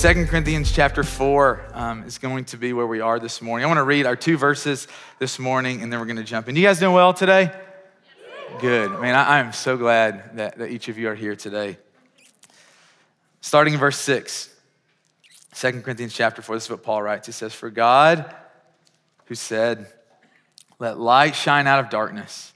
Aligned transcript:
Second 0.00 0.28
Corinthians 0.28 0.72
chapter 0.72 1.04
4 1.04 1.72
um, 1.74 2.04
is 2.04 2.16
going 2.16 2.46
to 2.46 2.56
be 2.56 2.72
where 2.72 2.86
we 2.86 3.02
are 3.02 3.20
this 3.20 3.42
morning. 3.42 3.66
I 3.66 3.68
want 3.68 3.76
to 3.76 3.84
read 3.84 4.06
our 4.06 4.16
two 4.16 4.38
verses 4.38 4.88
this 5.18 5.38
morning 5.38 5.82
and 5.82 5.92
then 5.92 6.00
we're 6.00 6.06
going 6.06 6.16
to 6.16 6.24
jump 6.24 6.48
in. 6.48 6.56
You 6.56 6.62
guys 6.62 6.78
doing 6.78 6.94
well 6.94 7.12
today? 7.12 7.52
Good. 8.62 8.98
Man, 8.98 9.14
I, 9.14 9.40
am 9.40 9.52
so 9.52 9.76
glad 9.76 10.38
that, 10.38 10.56
that 10.56 10.70
each 10.70 10.88
of 10.88 10.96
you 10.96 11.10
are 11.10 11.14
here 11.14 11.36
today. 11.36 11.76
Starting 13.42 13.74
in 13.74 13.78
verse 13.78 13.98
6, 13.98 14.48
2 15.56 15.82
Corinthians 15.82 16.14
chapter 16.14 16.40
4, 16.40 16.56
this 16.56 16.64
is 16.64 16.70
what 16.70 16.82
Paul 16.82 17.02
writes. 17.02 17.26
He 17.26 17.32
says, 17.32 17.52
For 17.52 17.68
God, 17.68 18.34
who 19.26 19.34
said, 19.34 19.86
Let 20.78 20.98
light 20.98 21.36
shine 21.36 21.66
out 21.66 21.78
of 21.78 21.90
darkness, 21.90 22.54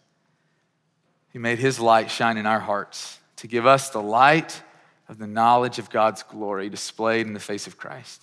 he 1.30 1.38
made 1.38 1.58
his 1.58 1.78
light 1.78 2.11
shine 2.11 2.38
in 2.38 2.47
our 2.47 2.61
hearts 2.61 3.19
to 3.36 3.47
give 3.47 3.66
us 3.66 3.91
the 3.91 4.00
light 4.00 4.62
of 5.08 5.18
the 5.18 5.26
knowledge 5.26 5.78
of 5.78 5.90
God's 5.90 6.22
glory 6.22 6.68
displayed 6.68 7.26
in 7.26 7.34
the 7.34 7.40
face 7.40 7.66
of 7.66 7.76
Christ. 7.76 8.22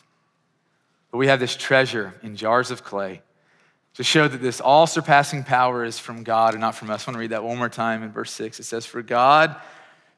But 1.12 1.18
we 1.18 1.28
have 1.28 1.40
this 1.40 1.56
treasure 1.56 2.14
in 2.24 2.36
jars 2.36 2.72
of 2.72 2.84
clay 2.84 3.22
to 3.96 4.04
show 4.04 4.28
that 4.28 4.42
this 4.42 4.62
all 4.62 4.88
surpassing 4.88 5.44
power 5.44 5.84
is 5.84 6.00
from 6.00 6.24
God 6.24 6.54
and 6.54 6.62
not 6.62 6.76
from 6.76 6.90
us. 6.90 7.08
I 7.08 7.12
want 7.12 7.16
to 7.16 7.20
read 7.20 7.32
that 7.32 7.44
one 7.44 7.58
more 7.58 7.70
time 7.70 8.04
in 8.04 8.12
verse 8.12 8.32
6. 8.32 8.60
It 8.60 8.64
says, 8.64 8.86
For 8.86 9.02
God, 9.02 9.56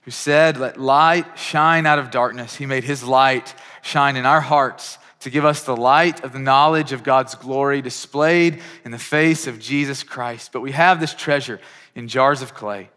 who 0.02 0.12
said, 0.12 0.58
Let 0.58 0.80
light 0.80 1.38
shine 1.38 1.86
out 1.86 2.00
of 2.00 2.12
darkness, 2.12 2.56
he 2.56 2.66
made 2.66 2.84
his 2.84 3.04
light 3.04 3.56
shine 3.82 4.16
in 4.16 4.26
our 4.26 4.42
hearts 4.42 5.00
to 5.22 5.30
give 5.30 5.46
us 5.46 5.64
the 5.64 5.76
light 5.76 6.24
of 6.24 6.34
the 6.34 6.40
knowledge 6.40 6.92
of 6.92 7.04
God's 7.04 7.34
glory 7.36 7.82
displayed 7.82 8.62
in 8.86 8.92
the 8.92 9.00
face 9.00 9.48
of 9.48 9.60
Jesus 9.60 10.04
Christ. 10.04 10.52
But 10.52 10.62
we 10.62 10.74
have 10.74 11.00
this 11.00 11.14
treasure 11.14 11.60
in 11.96 12.08
jars 12.08 12.42
of 12.42 12.54
clay 12.54 12.90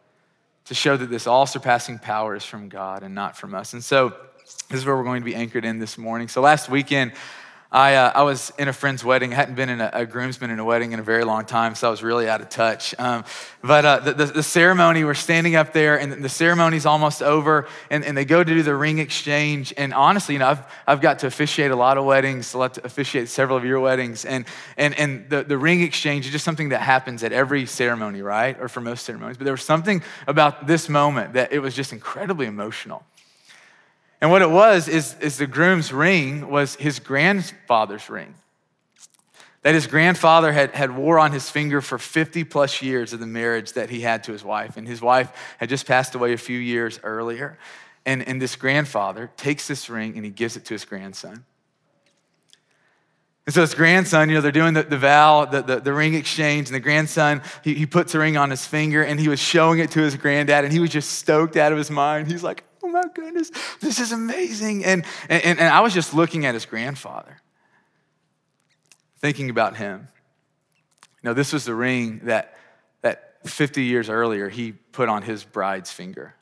to 0.67 0.75
show 0.75 0.97
that 0.97 1.11
this 1.11 1.27
all 1.27 1.47
surpassing 1.47 1.99
power 1.99 2.37
is 2.37 2.45
from 2.45 2.69
God 2.69 3.03
and 3.03 3.15
not 3.15 3.37
from 3.37 3.55
us. 3.55 3.73
And 3.73 3.83
so, 3.83 4.15
this 4.69 4.81
is 4.81 4.87
where 4.87 4.97
we're 4.97 5.05
going 5.05 5.23
to 5.23 5.25
be 5.25 5.35
anchored 5.35 5.65
in 5.65 5.79
this 5.79 5.99
morning. 5.99 6.29
So, 6.29 6.41
last 6.41 6.69
weekend, 6.69 7.13
I, 7.77 7.97
uh, 7.97 8.13
I 8.15 8.23
was 8.23 8.55
in 8.59 8.69
a 8.69 8.73
friend's 8.73 9.05
wedding. 9.05 9.35
I 9.35 9.37
hadn't 9.37 9.55
been 9.55 9.69
in 9.69 9.83
a, 9.83 9.91
a, 9.93 10.07
groomsman 10.07 10.49
in 10.49 10.59
a 10.59 10.65
wedding 10.65 10.93
in 10.93 10.99
a 10.99 11.03
very 11.03 11.25
long 11.25 11.45
time, 11.45 11.75
so 11.75 11.89
I 11.89 11.91
was 11.91 12.03
really 12.03 12.27
out 12.27 12.41
of 12.41 12.49
touch. 12.49 12.95
Um, 12.99 13.23
but 13.63 13.85
uh, 13.85 13.99
the, 13.99 14.15
the, 14.15 14.25
the, 14.25 14.43
ceremony, 14.43 15.05
we're 15.05 15.13
standing 15.13 15.57
up 15.57 15.75
there, 15.75 16.01
and 16.01 16.25
the 16.25 16.29
ceremony's 16.31 16.87
almost 16.87 17.23
over, 17.23 17.69
and, 17.91 18.03
and 18.03 18.17
they 18.17 18.25
go 18.25 18.43
to 18.43 18.51
do 18.51 18.63
the 18.63 18.75
ring 18.75 18.99
exchange. 18.99 19.75
And 19.77 19.93
honestly, 19.93 20.37
you 20.37 20.39
know, 20.39 20.49
I've, 20.49 20.65
I've 20.87 21.03
got 21.03 21.19
to 21.19 21.27
officiate 21.27 21.71
a 21.71 21.77
lot 21.77 21.99
of 21.99 22.07
weddings, 22.07 22.55
I 22.55 22.67
to 22.67 22.87
officiate 22.87 23.29
several 23.29 23.59
of 23.59 23.65
your 23.67 23.79
weddings. 23.79 24.25
And, 24.25 24.47
and, 24.79 24.99
and 24.99 25.29
the, 25.29 25.45
the 25.45 25.59
ring 25.59 25.83
exchange 25.83 26.25
is 26.25 26.33
just 26.33 26.47
something 26.47 26.71
that 26.71 26.81
happens 26.81 27.23
at 27.25 27.33
every 27.33 27.67
ceremony, 27.67 28.23
right? 28.23 28.59
Or 28.59 28.71
for 28.71 28.81
most 28.81 29.05
ceremonies. 29.05 29.37
But 29.37 29.45
there 29.45 29.53
was 29.53 29.63
something 29.63 30.03
about 30.27 30.67
this 30.67 30.89
moment 30.89 31.35
that 31.35 31.53
it 31.53 31.59
was 31.59 31.75
just 31.75 31.93
incredibly 31.93 32.47
emotional. 32.47 33.05
And 34.21 34.31
what 34.31 34.43
it 34.43 34.51
was 34.51 34.89
is, 34.89 35.15
is 35.21 35.39
the 35.39 35.47
groom's 35.47 35.93
ring 35.93 36.49
was 36.49 36.75
his 36.77 36.99
grandfather's 36.99 38.09
ring. 38.09 38.35
That 39.63 39.75
his 39.75 39.87
grandfather 39.87 40.53
had, 40.53 40.71
had 40.71 40.97
wore 40.97 41.19
on 41.19 41.33
his 41.33 41.51
finger 41.51 41.81
for 41.81 41.99
50 41.99 42.45
plus 42.45 42.81
years 42.83 43.13
of 43.13 43.21
the 43.21 43.27
marriage 43.27 43.73
that 43.73 43.91
he 43.91 44.01
had 44.01 44.25
to 44.25 44.33
his 44.33 44.45
wife. 44.45 44.77
And 44.77 44.87
his 44.87 45.03
wife 45.03 45.33
had 45.59 45.69
just 45.69 45.87
passed 45.87 46.15
away 46.15 46.33
a 46.33 46.39
few 46.39 46.59
years 46.59 47.01
earlier. 47.03 47.59
And, 48.07 48.27
and 48.27 48.41
this 48.41 48.57
grandfather 48.57 49.31
takes 49.37 49.67
this 49.67 49.91
ring 49.91 50.15
and 50.17 50.25
he 50.25 50.31
gives 50.31 50.57
it 50.57 50.65
to 50.67 50.75
his 50.75 50.85
grandson. 50.85 51.45
And 53.45 53.55
so 53.55 53.61
his 53.61 53.75
grandson, 53.75 54.29
you 54.29 54.37
know, 54.37 54.41
they're 54.41 54.51
doing 54.51 54.75
the, 54.75 54.83
the 54.83 54.99
vow, 54.99 55.45
the, 55.45 55.63
the, 55.63 55.81
the, 55.81 55.93
ring 55.93 56.15
exchange, 56.15 56.67
and 56.67 56.75
the 56.75 56.81
grandson, 56.81 57.43
he, 57.63 57.75
he 57.75 57.87
puts 57.87 58.13
a 58.17 58.19
ring 58.19 58.37
on 58.37 58.51
his 58.51 58.67
finger 58.67 59.05
and 59.05 59.21
he 59.21 59.29
was 59.29 59.39
showing 59.39 59.79
it 59.79 59.93
to 59.93 60.01
his 60.01 60.17
granddad, 60.17 60.65
and 60.65 60.73
he 60.73 60.81
was 60.81 60.91
just 60.91 61.11
stoked 61.11 61.57
out 61.57 61.71
of 61.71 61.79
his 61.79 61.89
mind. 61.89 62.27
He's 62.27 62.43
like, 62.43 62.65
my 62.97 63.09
goodness, 63.15 63.51
this 63.81 63.99
is 63.99 64.13
amazing. 64.13 64.85
And, 64.85 65.05
and, 65.29 65.59
and 65.59 65.69
I 65.69 65.81
was 65.81 65.93
just 65.93 66.15
looking 66.15 66.47
at 66.47 66.55
his 66.55 66.65
grandfather, 66.65 67.37
thinking 69.19 69.51
about 69.51 69.77
him. 69.77 70.09
You 71.23 71.31
know, 71.31 71.35
this 71.35 71.53
was 71.53 71.65
the 71.65 71.75
ring 71.75 72.21
that, 72.25 72.57
that 73.03 73.35
50 73.45 73.83
years 73.83 74.09
earlier 74.09 74.49
he 74.49 74.73
put 74.73 75.09
on 75.09 75.23
his 75.23 75.45
bride's 75.45 75.93
finger. 75.93 76.35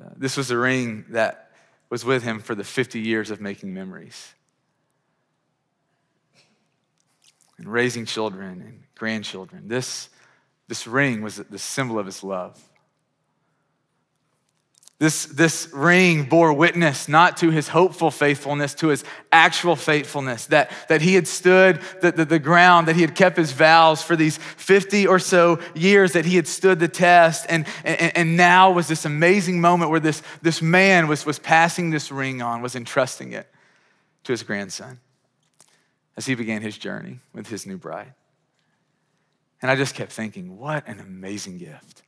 Uh, 0.00 0.10
this 0.16 0.36
was 0.36 0.48
the 0.48 0.58
ring 0.58 1.06
that 1.10 1.50
was 1.90 2.04
with 2.04 2.22
him 2.22 2.40
for 2.40 2.54
the 2.54 2.64
50 2.64 3.00
years 3.00 3.30
of 3.30 3.40
making 3.40 3.74
memories 3.74 4.34
and 7.58 7.66
raising 7.66 8.04
children 8.04 8.60
and 8.60 8.82
grandchildren. 8.94 9.68
This, 9.68 10.08
this 10.68 10.86
ring 10.86 11.22
was 11.22 11.36
the 11.36 11.58
symbol 11.58 11.98
of 11.98 12.06
his 12.06 12.22
love. 12.22 12.62
This, 15.00 15.26
this 15.26 15.68
ring 15.72 16.24
bore 16.24 16.52
witness 16.52 17.08
not 17.08 17.36
to 17.38 17.50
his 17.50 17.66
hopeful 17.66 18.12
faithfulness, 18.12 18.74
to 18.76 18.88
his 18.88 19.02
actual 19.32 19.74
faithfulness, 19.74 20.46
that, 20.46 20.70
that 20.88 21.02
he 21.02 21.16
had 21.16 21.26
stood 21.26 21.80
the, 22.00 22.12
the, 22.12 22.24
the, 22.24 22.38
ground, 22.38 22.86
that 22.86 22.94
he 22.94 23.02
had 23.02 23.16
kept 23.16 23.36
his 23.36 23.50
vows 23.50 24.02
for 24.02 24.14
these 24.14 24.38
50 24.38 25.08
or 25.08 25.18
so 25.18 25.58
years, 25.74 26.12
that 26.12 26.24
he 26.24 26.36
had 26.36 26.46
stood 26.46 26.78
the 26.78 26.86
test. 26.86 27.44
And, 27.48 27.66
and, 27.82 28.16
and 28.16 28.36
now 28.36 28.70
was 28.70 28.86
this 28.86 29.04
amazing 29.04 29.60
moment 29.60 29.90
where 29.90 29.98
this, 29.98 30.22
this 30.42 30.62
man 30.62 31.08
was, 31.08 31.26
was 31.26 31.40
passing 31.40 31.90
this 31.90 32.12
ring 32.12 32.40
on, 32.40 32.62
was 32.62 32.76
entrusting 32.76 33.32
it 33.32 33.52
to 34.22 34.32
his 34.32 34.44
grandson 34.44 35.00
as 36.16 36.24
he 36.26 36.36
began 36.36 36.62
his 36.62 36.78
journey 36.78 37.18
with 37.32 37.48
his 37.48 37.66
new 37.66 37.76
bride. 37.76 38.14
And 39.60 39.72
I 39.72 39.76
just 39.76 39.96
kept 39.96 40.12
thinking, 40.12 40.56
what 40.56 40.86
an 40.86 41.00
amazing 41.00 41.58
gift. 41.58 42.03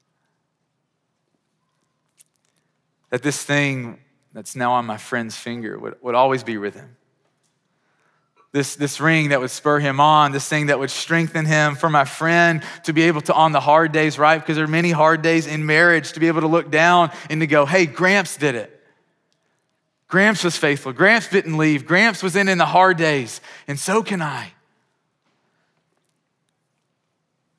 That 3.11 3.23
this 3.23 3.43
thing 3.43 3.99
that's 4.33 4.57
now 4.57 4.73
on 4.73 4.87
my 4.87 4.97
friend's 4.97 5.37
finger 5.37 5.79
would, 5.79 5.97
would 6.03 6.15
always 6.15 6.43
be 6.43 6.59
with 6.59 6.75
him. 6.75 6.97
This, 8.53 8.77
this 8.77 9.01
ring 9.01 9.31
that 9.31 9.41
would 9.41 9.51
spur 9.51 9.81
him 9.81 10.01
on, 10.01 10.33
this 10.33 10.49
thing 10.49 10.67
that 10.67 10.79
would 10.79 10.91
strengthen 10.91 11.45
him 11.45 11.75
for 11.75 11.91
my 11.91 12.05
friend 12.05 12.63
to 12.85 12.93
be 12.93 13.03
able 13.03 13.21
to, 13.23 13.35
on 13.35 13.53
the 13.53 13.61
hard 13.61 13.93
days, 13.93 14.19
right? 14.19 14.39
Because 14.39 14.57
there 14.57 14.65
are 14.65 14.69
many 14.69 14.91
hard 14.91 15.21
days 15.21 15.47
in 15.47 15.67
marriage, 15.67 16.13
to 16.13 16.21
be 16.21 16.29
able 16.29 16.41
to 16.41 16.47
look 16.47 16.71
down 16.71 17.11
and 17.29 17.41
to 17.41 17.47
go, 17.47 17.67
hey, 17.67 17.87
Gramps 17.87 18.37
did 18.37 18.55
it. 18.55 18.73
Gramps 20.09 20.45
was 20.45 20.57
faithful. 20.57 20.93
Gramps 20.93 21.29
didn't 21.29 21.59
leave. 21.59 21.85
Gramps 21.85 22.23
was 22.23 22.37
in 22.37 22.49
in 22.49 22.59
the 22.59 22.67
hard 22.67 22.97
days, 22.97 23.41
and 23.67 23.79
so 23.79 24.03
can 24.03 24.23
I. 24.23 24.53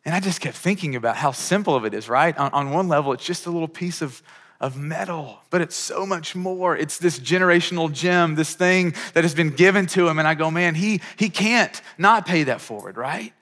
And 0.06 0.16
I 0.16 0.22
just 0.22 0.40
kept 0.40 0.56
thinking 0.56 0.96
about 0.96 1.18
how 1.18 1.32
simple 1.32 1.76
of 1.76 1.84
it 1.84 1.94
is, 1.94 2.08
right? 2.08 2.36
On, 2.38 2.50
on 2.54 2.72
one 2.72 2.88
level, 2.88 3.12
it's 3.12 3.26
just 3.26 3.46
a 3.46 3.52
little 3.52 3.68
piece 3.68 4.02
of, 4.02 4.24
of 4.60 4.76
metal, 4.78 5.40
but 5.50 5.62
it's 5.62 5.76
so 5.76 6.06
much 6.06 6.36
more. 6.36 6.76
It's 6.76 6.98
this 6.98 7.20
generational 7.20 7.92
gem, 7.92 8.36
this 8.36 8.56
thing 8.56 8.96
that 9.14 9.24
has 9.24 9.36
been 9.36 9.52
given 9.52 9.86
to 9.88 10.08
him. 10.08 10.18
And 10.18 10.28
I 10.28 10.34
go, 10.34 10.50
man, 10.50 10.74
he, 10.74 11.02
he 11.18 11.30
can't 11.30 11.80
not 11.98 12.26
pay 12.26 12.44
that 12.44 12.60
forward, 12.60 12.98
right? 12.98 13.34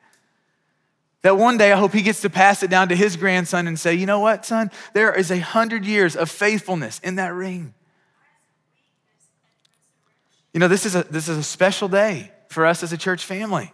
That 1.21 1.37
one 1.37 1.57
day 1.57 1.71
I 1.71 1.77
hope 1.77 1.93
he 1.93 2.01
gets 2.01 2.21
to 2.21 2.29
pass 2.29 2.63
it 2.63 2.69
down 2.69 2.89
to 2.89 2.95
his 2.95 3.15
grandson 3.15 3.67
and 3.67 3.79
say, 3.79 3.95
you 3.95 4.05
know 4.05 4.19
what, 4.19 4.45
son? 4.45 4.69
There 4.93 5.13
is 5.13 5.31
a 5.31 5.39
hundred 5.39 5.85
years 5.85 6.15
of 6.15 6.29
faithfulness 6.29 6.99
in 6.99 7.15
that 7.15 7.33
ring. 7.33 7.73
You 10.53 10.59
know, 10.59 10.67
this 10.67 10.85
is 10.85 10.95
a, 10.95 11.03
this 11.03 11.27
is 11.27 11.37
a 11.37 11.43
special 11.43 11.87
day 11.87 12.31
for 12.49 12.65
us 12.65 12.83
as 12.83 12.93
a 12.93 12.97
church 12.97 13.25
family. 13.25 13.71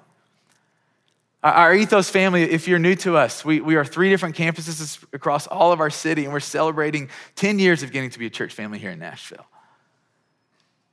Our 1.43 1.73
ethos 1.73 2.09
family, 2.09 2.43
if 2.43 2.67
you're 2.67 2.77
new 2.77 2.95
to 2.97 3.17
us, 3.17 3.43
we, 3.43 3.61
we 3.61 3.75
are 3.75 3.83
three 3.83 4.09
different 4.09 4.35
campuses 4.35 5.03
across 5.11 5.47
all 5.47 5.71
of 5.71 5.79
our 5.79 5.89
city, 5.89 6.23
and 6.23 6.33
we're 6.33 6.39
celebrating 6.39 7.09
10 7.35 7.57
years 7.57 7.81
of 7.81 7.91
getting 7.91 8.11
to 8.11 8.19
be 8.19 8.27
a 8.27 8.29
church 8.29 8.53
family 8.53 8.77
here 8.77 8.91
in 8.91 8.99
Nashville. 8.99 9.45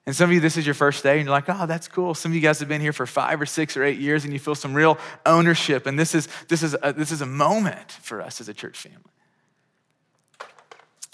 And 0.07 0.17
some 0.17 0.31
of 0.31 0.33
you, 0.33 0.41
this 0.41 0.57
is 0.57 0.65
your 0.65 0.75
first 0.75 1.03
day, 1.03 1.19
and 1.19 1.27
you're 1.27 1.35
like, 1.35 1.45
oh, 1.49 1.67
that's 1.67 1.87
cool. 1.87 2.15
Some 2.15 2.33
of 2.33 2.37
you 2.37 2.41
guys 2.41 2.61
have 2.61 2.69
been 2.69 2.81
here 2.81 2.95
for 2.95 3.05
five 3.05 3.43
or 3.43 3.45
six 3.45 3.77
or 3.77 3.85
eight 3.85 3.99
years, 3.99 4.25
and 4.25 4.33
you 4.33 4.39
feel 4.39 4.55
some 4.55 4.73
real 4.73 4.97
ownership. 5.27 5.85
And 5.85 5.99
this 5.99 6.15
is, 6.15 6.29
this 6.49 6.63
is, 6.63 6.75
a, 6.83 6.95
this 6.95 7.13
is 7.13 7.21
a 7.21 7.27
moment 7.27 7.93
for 7.93 8.23
us 8.23 8.41
as 8.41 8.49
a 8.49 8.55
church 8.55 8.79
family. 8.79 9.03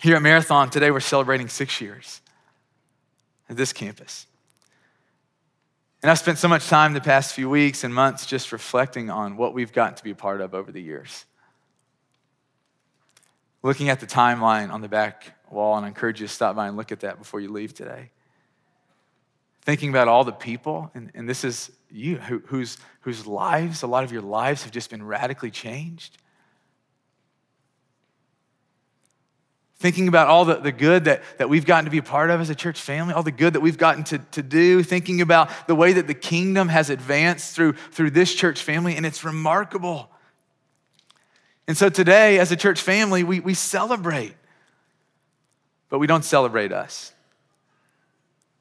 Here 0.00 0.14
at 0.14 0.22
Marathon, 0.22 0.70
today 0.70 0.92
we're 0.92 1.00
celebrating 1.00 1.48
six 1.48 1.80
years 1.80 2.20
at 3.48 3.56
this 3.56 3.72
campus. 3.72 4.26
And 6.04 6.10
I've 6.10 6.18
spent 6.18 6.36
so 6.36 6.48
much 6.48 6.68
time 6.68 6.92
the 6.92 7.00
past 7.00 7.32
few 7.32 7.48
weeks 7.48 7.82
and 7.82 7.94
months 7.94 8.26
just 8.26 8.52
reflecting 8.52 9.08
on 9.08 9.38
what 9.38 9.54
we've 9.54 9.72
gotten 9.72 9.94
to 9.94 10.04
be 10.04 10.10
a 10.10 10.14
part 10.14 10.42
of 10.42 10.52
over 10.52 10.70
the 10.70 10.82
years. 10.82 11.24
Looking 13.62 13.88
at 13.88 14.00
the 14.00 14.06
timeline 14.06 14.70
on 14.70 14.82
the 14.82 14.88
back 14.88 15.32
wall, 15.50 15.78
and 15.78 15.86
I 15.86 15.88
encourage 15.88 16.20
you 16.20 16.26
to 16.26 16.30
stop 16.30 16.56
by 16.56 16.68
and 16.68 16.76
look 16.76 16.92
at 16.92 17.00
that 17.00 17.16
before 17.16 17.40
you 17.40 17.50
leave 17.50 17.72
today. 17.72 18.10
Thinking 19.62 19.88
about 19.88 20.06
all 20.08 20.24
the 20.24 20.32
people, 20.32 20.90
and, 20.94 21.10
and 21.14 21.26
this 21.26 21.42
is 21.42 21.72
you, 21.90 22.16
who, 22.16 22.40
whose, 22.48 22.76
whose 23.00 23.26
lives, 23.26 23.82
a 23.82 23.86
lot 23.86 24.04
of 24.04 24.12
your 24.12 24.20
lives 24.20 24.62
have 24.64 24.72
just 24.72 24.90
been 24.90 25.02
radically 25.02 25.50
changed. 25.50 26.18
Thinking 29.84 30.08
about 30.08 30.28
all 30.28 30.46
the, 30.46 30.54
the 30.54 30.72
good 30.72 31.04
that, 31.04 31.22
that 31.36 31.50
we've 31.50 31.66
gotten 31.66 31.84
to 31.84 31.90
be 31.90 31.98
a 31.98 32.02
part 32.02 32.30
of 32.30 32.40
as 32.40 32.48
a 32.48 32.54
church 32.54 32.80
family, 32.80 33.12
all 33.12 33.22
the 33.22 33.30
good 33.30 33.52
that 33.52 33.60
we've 33.60 33.76
gotten 33.76 34.02
to, 34.02 34.16
to 34.16 34.42
do, 34.42 34.82
thinking 34.82 35.20
about 35.20 35.50
the 35.66 35.74
way 35.74 35.92
that 35.92 36.06
the 36.06 36.14
kingdom 36.14 36.68
has 36.68 36.88
advanced 36.88 37.54
through, 37.54 37.74
through 37.92 38.08
this 38.08 38.34
church 38.34 38.62
family, 38.62 38.96
and 38.96 39.04
it's 39.04 39.24
remarkable. 39.24 40.08
And 41.68 41.76
so 41.76 41.90
today, 41.90 42.38
as 42.38 42.50
a 42.50 42.56
church 42.56 42.80
family, 42.80 43.24
we, 43.24 43.40
we 43.40 43.52
celebrate, 43.52 44.34
but 45.90 45.98
we 45.98 46.06
don't 46.06 46.24
celebrate 46.24 46.72
us. 46.72 47.12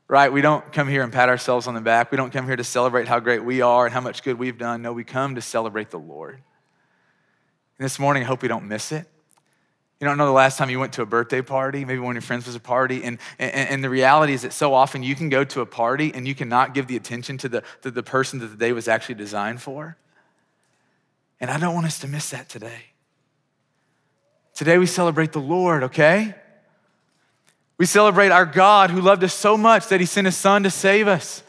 right? 0.09 0.31
We 0.31 0.41
don't 0.41 0.73
come 0.73 0.89
here 0.89 1.03
and 1.03 1.13
pat 1.13 1.29
ourselves 1.29 1.67
on 1.67 1.73
the 1.73 1.81
back. 1.81 2.11
We 2.11 2.17
don't 2.17 2.31
come 2.31 2.45
here 2.45 2.57
to 2.57 2.63
celebrate 2.63 3.07
how 3.07 3.21
great 3.21 3.45
we 3.45 3.61
are 3.61 3.85
and 3.85 3.93
how 3.93 4.01
much 4.01 4.23
good 4.23 4.37
we've 4.37 4.57
done. 4.57 4.81
No, 4.81 4.91
we 4.93 5.03
come 5.03 5.35
to 5.35 5.41
celebrate 5.41 5.89
the 5.89 5.99
Lord. 5.99 6.35
And 6.35 7.85
this 7.85 7.97
morning, 7.97 8.23
I 8.23 8.25
hope 8.25 8.41
we 8.41 8.49
don't 8.49 8.67
miss 8.67 8.91
it. 8.91 9.07
You 10.03 10.09
don't 10.09 10.17
know 10.17 10.25
the 10.25 10.33
last 10.33 10.57
time 10.57 10.69
you 10.69 10.81
went 10.81 10.91
to 10.94 11.01
a 11.01 11.05
birthday 11.05 11.41
party, 11.41 11.85
maybe 11.85 12.01
one 12.01 12.17
of 12.17 12.21
your 12.21 12.27
friends 12.27 12.45
was 12.45 12.55
a 12.55 12.59
party. 12.59 13.05
And, 13.05 13.19
and, 13.39 13.69
and, 13.69 13.81
the 13.81 13.89
reality 13.89 14.33
is 14.33 14.41
that 14.41 14.51
so 14.51 14.73
often 14.73 15.01
you 15.01 15.15
can 15.15 15.29
go 15.29 15.45
to 15.45 15.61
a 15.61 15.65
party 15.65 16.11
and 16.13 16.27
you 16.27 16.35
cannot 16.35 16.73
give 16.73 16.88
the 16.88 16.97
attention 16.97 17.38
to 17.38 17.47
the, 17.47 17.63
to 17.83 17.89
the 17.89 18.03
person 18.03 18.39
that 18.39 18.47
the 18.47 18.57
day 18.57 18.73
was 18.73 18.89
actually 18.89 19.15
designed 19.15 19.61
for. 19.61 19.95
And 21.39 21.50
I 21.50 21.57
don't 21.57 21.73
want 21.73 21.85
us 21.85 22.00
to 22.00 22.09
miss 22.09 22.31
that 22.31 22.50
today. 22.50 22.88
Today 24.53 24.77
we 24.77 24.88
celebrate 24.88 25.31
the 25.31 25.39
Lord, 25.39 25.83
okay? 25.83 26.35
We 27.77 27.85
celebrate 27.85 28.33
our 28.33 28.45
God 28.45 28.89
who 28.89 29.00
loved 29.00 29.23
us 29.23 29.33
so 29.33 29.55
much 29.55 29.88
that 29.88 30.01
he 30.01 30.05
sent 30.05 30.25
his 30.25 30.35
son 30.35 30.63
to 30.63 30.69
save 30.69 31.07
us. 31.07 31.44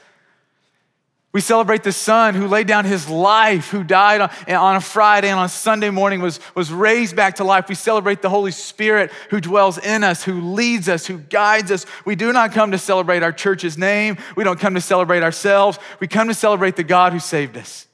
We 1.35 1.41
celebrate 1.41 1.83
the 1.83 1.91
Son 1.91 2.37
who 2.37 2.47
laid 2.47 2.69
down 2.69 2.85
his 2.85 3.09
life, 3.09 3.69
who 3.69 3.83
died 3.83 4.21
on, 4.21 4.31
on, 4.55 4.77
a 4.77 4.81
Friday 4.81 5.31
and 5.31 5.41
on 5.41 5.49
Sunday 5.49 5.91
morning 5.91 6.23
was, 6.23 6.39
was 6.55 6.71
raised 6.71 7.17
back 7.17 7.35
to 7.35 7.45
life. 7.45 7.69
We 7.69 7.75
celebrate 7.75 8.23
the 8.23 8.31
Holy 8.31 8.53
Spirit 8.53 9.11
who 9.31 9.41
dwells 9.41 9.77
in 9.79 10.05
us, 10.05 10.23
who 10.23 10.41
leads 10.41 10.89
us, 10.89 11.07
who 11.07 11.19
guides 11.19 11.73
us. 11.73 11.87
We 12.05 12.15
do 12.15 12.33
not 12.33 12.53
come 12.53 12.71
to 12.71 12.79
celebrate 12.79 13.25
our 13.25 13.33
church's 13.33 13.77
name. 13.77 14.17
We 14.37 14.45
don't 14.45 14.61
come 14.61 14.77
to 14.77 14.81
celebrate 14.81 15.25
ourselves. 15.25 15.77
We 15.99 16.07
come 16.07 16.29
to 16.29 16.35
celebrate 16.35 16.77
the 16.77 16.85
God 16.85 17.13
who 17.13 17.19
saved 17.19 17.57
us. 17.57 17.89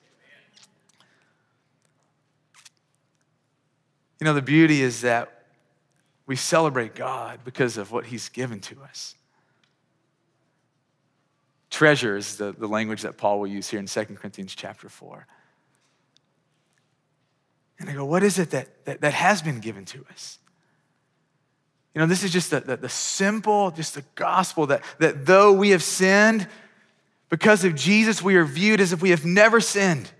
You 4.21 4.27
know, 4.27 4.35
the 4.35 4.43
beauty 4.43 4.83
is 4.83 5.01
that 5.01 5.45
we 6.27 6.37
celebrate 6.37 6.95
God 6.95 7.41
because 7.43 7.79
of 7.79 7.91
what 7.91 8.05
he's 8.05 8.29
given 8.29 8.61
to 8.61 8.83
us. 8.83 9.15
Treasure 11.81 12.15
is 12.15 12.37
the, 12.37 12.53
the 12.53 12.67
language 12.67 13.01
that 13.01 13.17
Paul 13.17 13.41
will 13.41 13.47
use 13.47 13.71
here 13.71 13.81
in 13.81 13.87
2 13.87 14.05
Corinthians 14.05 14.55
chapter 14.55 14.91
4. 14.91 15.27
And 17.79 17.89
I 17.89 17.95
go, 17.95 18.05
what 18.05 18.23
is 18.23 18.39
it 18.39 18.51
that, 18.51 18.85
that, 18.85 19.01
that 19.01 19.15
has 19.15 19.41
been 19.41 19.61
given 19.61 19.87
to 19.87 20.05
us? 20.13 20.39
You 21.95 22.03
know, 22.03 22.07
this 22.07 22.23
is 22.23 22.33
just 22.33 22.51
the, 22.51 22.61
the, 22.61 22.77
the, 22.77 22.91
simple, 22.91 23.71
just 23.71 23.95
the 23.95 24.05
gospel 24.15 24.67
that, 24.67 24.85
that 24.99 25.25
though 25.25 25.55
we 25.55 25.71
have 25.71 25.83
sinned, 25.83 26.47
because 27.31 27.65
of 27.65 27.77
Jesus, 27.77 28.21
we 28.21 28.37
are 28.37 28.45
viewed 28.45 28.83
as 28.83 28.93
if 28.93 29.01
we 29.01 29.09
have 29.09 29.25
never 29.25 29.59
sinned. 29.59 30.11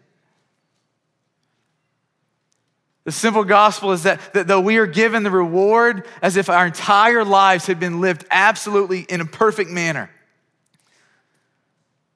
The 3.05 3.13
simple 3.13 3.45
gospel 3.45 3.93
is 3.93 4.05
that, 4.05 4.33
that 4.33 4.47
though 4.47 4.63
we 4.63 4.79
are 4.79 4.87
given 4.87 5.25
the 5.25 5.31
reward 5.31 6.07
as 6.23 6.39
if 6.39 6.49
our 6.49 6.69
entire 6.69 7.23
lives 7.23 7.67
had 7.67 7.79
been 7.79 8.01
lived 8.01 8.25
absolutely 8.31 9.01
in 9.01 9.21
a 9.21 9.27
perfect 9.27 9.69
manner, 9.69 10.09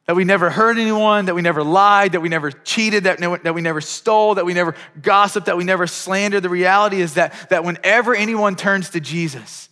that 0.07 0.17
we 0.17 0.25
never 0.25 0.51
hurt 0.51 0.77
anyone, 0.77 1.27
that 1.27 1.35
we 1.35 1.43
never 1.43 1.63
lied, 1.63 2.13
that 2.13 2.21
we 2.21 2.29
never 2.29 2.51
cheated, 2.51 3.05
that, 3.05 3.19
that 3.43 3.55
we 3.55 3.63
never 3.63 3.81
stole, 3.81 4.35
that 4.35 4.45
we 4.45 4.53
never 4.53 4.75
gossiped, 5.01 5.47
that 5.47 5.57
we 5.57 5.65
never 5.65 5.87
slandered. 5.87 6.43
The 6.43 6.51
reality 6.51 7.01
is 7.01 7.15
that, 7.15 7.49
that 7.49 7.65
whenever 7.65 8.15
anyone 8.15 8.55
turns 8.55 8.91
to 8.91 9.01
Jesus, 9.01 9.71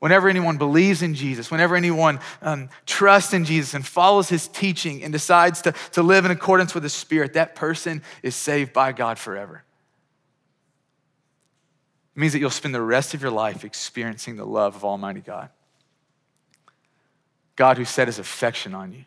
whenever 0.00 0.28
anyone 0.28 0.58
believes 0.58 1.00
in 1.00 1.14
Jesus, 1.14 1.50
whenever 1.50 1.76
anyone 1.76 2.20
um, 2.42 2.68
trusts 2.84 3.32
in 3.32 3.46
Jesus 3.46 3.72
and 3.72 3.86
follows 3.86 4.28
his 4.28 4.48
teaching 4.48 5.02
and 5.02 5.10
decides 5.12 5.62
to, 5.62 5.72
to 5.92 6.02
live 6.02 6.26
in 6.26 6.30
accordance 6.30 6.74
with 6.74 6.82
the 6.82 6.90
Spirit, 6.90 7.32
that 7.32 7.54
person 7.54 8.02
is 8.22 8.36
saved 8.36 8.74
by 8.74 8.92
God 8.92 9.18
forever. 9.18 9.64
It 12.14 12.20
means 12.20 12.34
that 12.34 12.38
you'll 12.38 12.50
spend 12.50 12.74
the 12.74 12.82
rest 12.82 13.14
of 13.14 13.22
your 13.22 13.30
life 13.30 13.64
experiencing 13.64 14.36
the 14.36 14.44
love 14.44 14.76
of 14.76 14.84
Almighty 14.84 15.20
God. 15.20 15.48
God 17.56 17.78
who 17.78 17.86
set 17.86 18.08
his 18.08 18.18
affection 18.18 18.74
on 18.74 18.92
you 18.92 19.04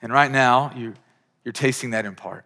and 0.00 0.12
right 0.12 0.30
now, 0.30 0.72
you, 0.76 0.94
you're 1.44 1.52
tasting 1.52 1.90
that 1.90 2.04
in 2.04 2.14
part. 2.14 2.44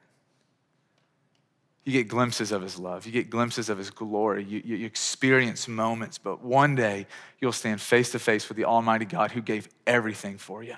You 1.85 1.93
get 1.93 2.09
glimpses 2.09 2.53
of 2.53 2.63
his 2.63 2.79
love. 2.79 3.07
You 3.07 3.13
get 3.13 3.29
glimpses 3.29 3.69
of 3.69 3.77
his 3.77 3.91
glory. 3.91 4.45
You, 4.45 4.63
you, 4.65 4.87
experience 4.87 5.67
moments, 5.67 6.17
but 6.17 6.43
one 6.43 6.77
day 6.77 7.07
you'll 7.41 7.53
stand 7.53 7.81
face 7.81 8.13
to 8.13 8.21
face 8.21 8.49
with 8.49 8.57
the 8.57 8.65
Almighty 8.65 9.05
God 9.05 9.33
who 9.33 9.43
gave 9.43 9.69
everything 9.87 10.39
for 10.39 10.63
you, 10.63 10.77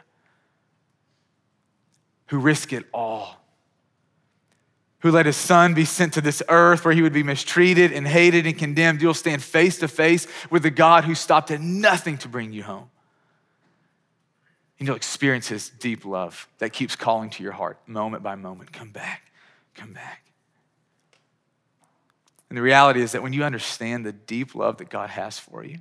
who 2.29 2.39
risked 2.39 2.73
it 2.73 2.87
all, 2.93 3.37
who 5.01 5.11
let 5.11 5.27
his 5.27 5.37
son 5.37 5.75
be 5.75 5.85
sent 5.85 6.15
to 6.15 6.23
this 6.23 6.43
earth 6.49 6.87
where 6.87 6.95
he 6.95 7.03
would 7.03 7.13
be 7.13 7.23
mistreated 7.23 7.93
and 7.93 8.09
hated 8.09 8.47
and 8.47 8.57
condemned. 8.57 9.03
You'll 9.03 9.13
stand 9.13 9.43
face 9.43 9.79
to 9.81 9.89
face 9.89 10.27
with 10.49 10.63
the 10.63 10.71
God 10.71 11.05
who 11.05 11.15
stopped 11.15 11.51
at 11.51 11.61
nothing 11.61 12.17
to 12.19 12.29
bring 12.29 12.55
you 12.55 12.63
home 12.63 12.89
and 14.79 14.89
you'll 14.89 14.97
experience 14.97 15.49
his 15.49 15.71
deep 15.71 16.05
love 16.05 16.49
that 16.59 16.73
keeps 16.73 16.97
calling 16.97 17.31
to 17.31 17.43
your 17.43 17.53
heart 17.53 17.79
moment 17.87 18.23
by 18.23 18.35
moment 18.35 18.73
come 18.73 18.91
back, 18.91 19.23
come 19.75 19.93
back. 19.93 20.23
And 22.49 22.59
the 22.59 22.63
reality 22.63 23.01
is 23.01 23.13
that 23.13 23.23
when 23.23 23.33
you 23.33 23.45
understand 23.45 24.05
the 24.05 24.13
deep 24.13 24.55
love 24.55 24.79
that 24.79 24.91
God 24.91 25.11
has 25.11 25.39
for 25.39 25.65
you, 25.65 25.79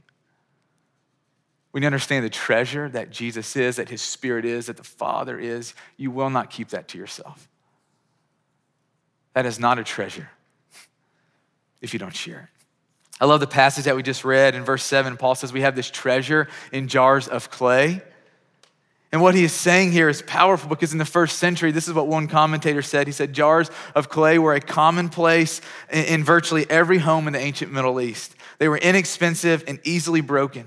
when 1.71 1.81
you 1.81 1.87
understand 1.87 2.23
the 2.23 2.29
treasure 2.29 2.87
that 2.89 3.09
Jesus 3.09 3.55
is, 3.55 3.77
that 3.77 3.89
his 3.89 4.01
spirit 4.01 4.45
is, 4.45 4.67
that 4.67 4.77
the 4.77 4.83
Father 4.83 5.39
is, 5.39 5.73
you 5.97 6.11
will 6.11 6.29
not 6.29 6.51
keep 6.51 6.69
that 6.69 6.87
to 6.89 6.99
yourself. 6.99 7.49
That 9.33 9.47
is 9.47 9.59
not 9.59 9.79
a 9.79 9.83
treasure 9.83 10.29
if 11.81 11.91
you 11.91 11.99
don't 11.99 12.15
share 12.15 12.39
it. 12.39 12.65
I 13.19 13.25
love 13.25 13.39
the 13.39 13.47
passage 13.47 13.85
that 13.85 13.95
we 13.95 14.03
just 14.03 14.23
read 14.23 14.53
in 14.53 14.63
verse 14.63 14.83
7. 14.83 15.17
Paul 15.17 15.33
says, 15.33 15.51
We 15.51 15.61
have 15.61 15.75
this 15.75 15.89
treasure 15.89 16.47
in 16.71 16.87
jars 16.87 17.27
of 17.27 17.49
clay 17.49 18.03
and 19.13 19.21
what 19.21 19.35
he 19.35 19.43
is 19.43 19.53
saying 19.53 19.91
here 19.91 20.09
is 20.09 20.23
powerful 20.23 20.67
because 20.67 20.91
in 20.91 20.97
the 20.97 21.05
first 21.05 21.37
century, 21.37 21.71
this 21.71 21.87
is 21.87 21.93
what 21.93 22.07
one 22.07 22.27
commentator 22.27 22.81
said. 22.81 23.05
He 23.05 23.13
said, 23.13 23.31
jars 23.31 23.69
of 23.93 24.09
clay 24.09 24.39
were 24.39 24.55
a 24.55 24.59
commonplace 24.59 25.61
in 25.91 26.23
virtually 26.23 26.65
every 26.67 26.97
home 26.97 27.27
in 27.27 27.33
the 27.33 27.39
ancient 27.39 27.71
Middle 27.71 28.01
East. 28.01 28.33
They 28.57 28.67
were 28.67 28.77
inexpensive 28.79 29.65
and 29.67 29.79
easily 29.83 30.21
broken. 30.21 30.65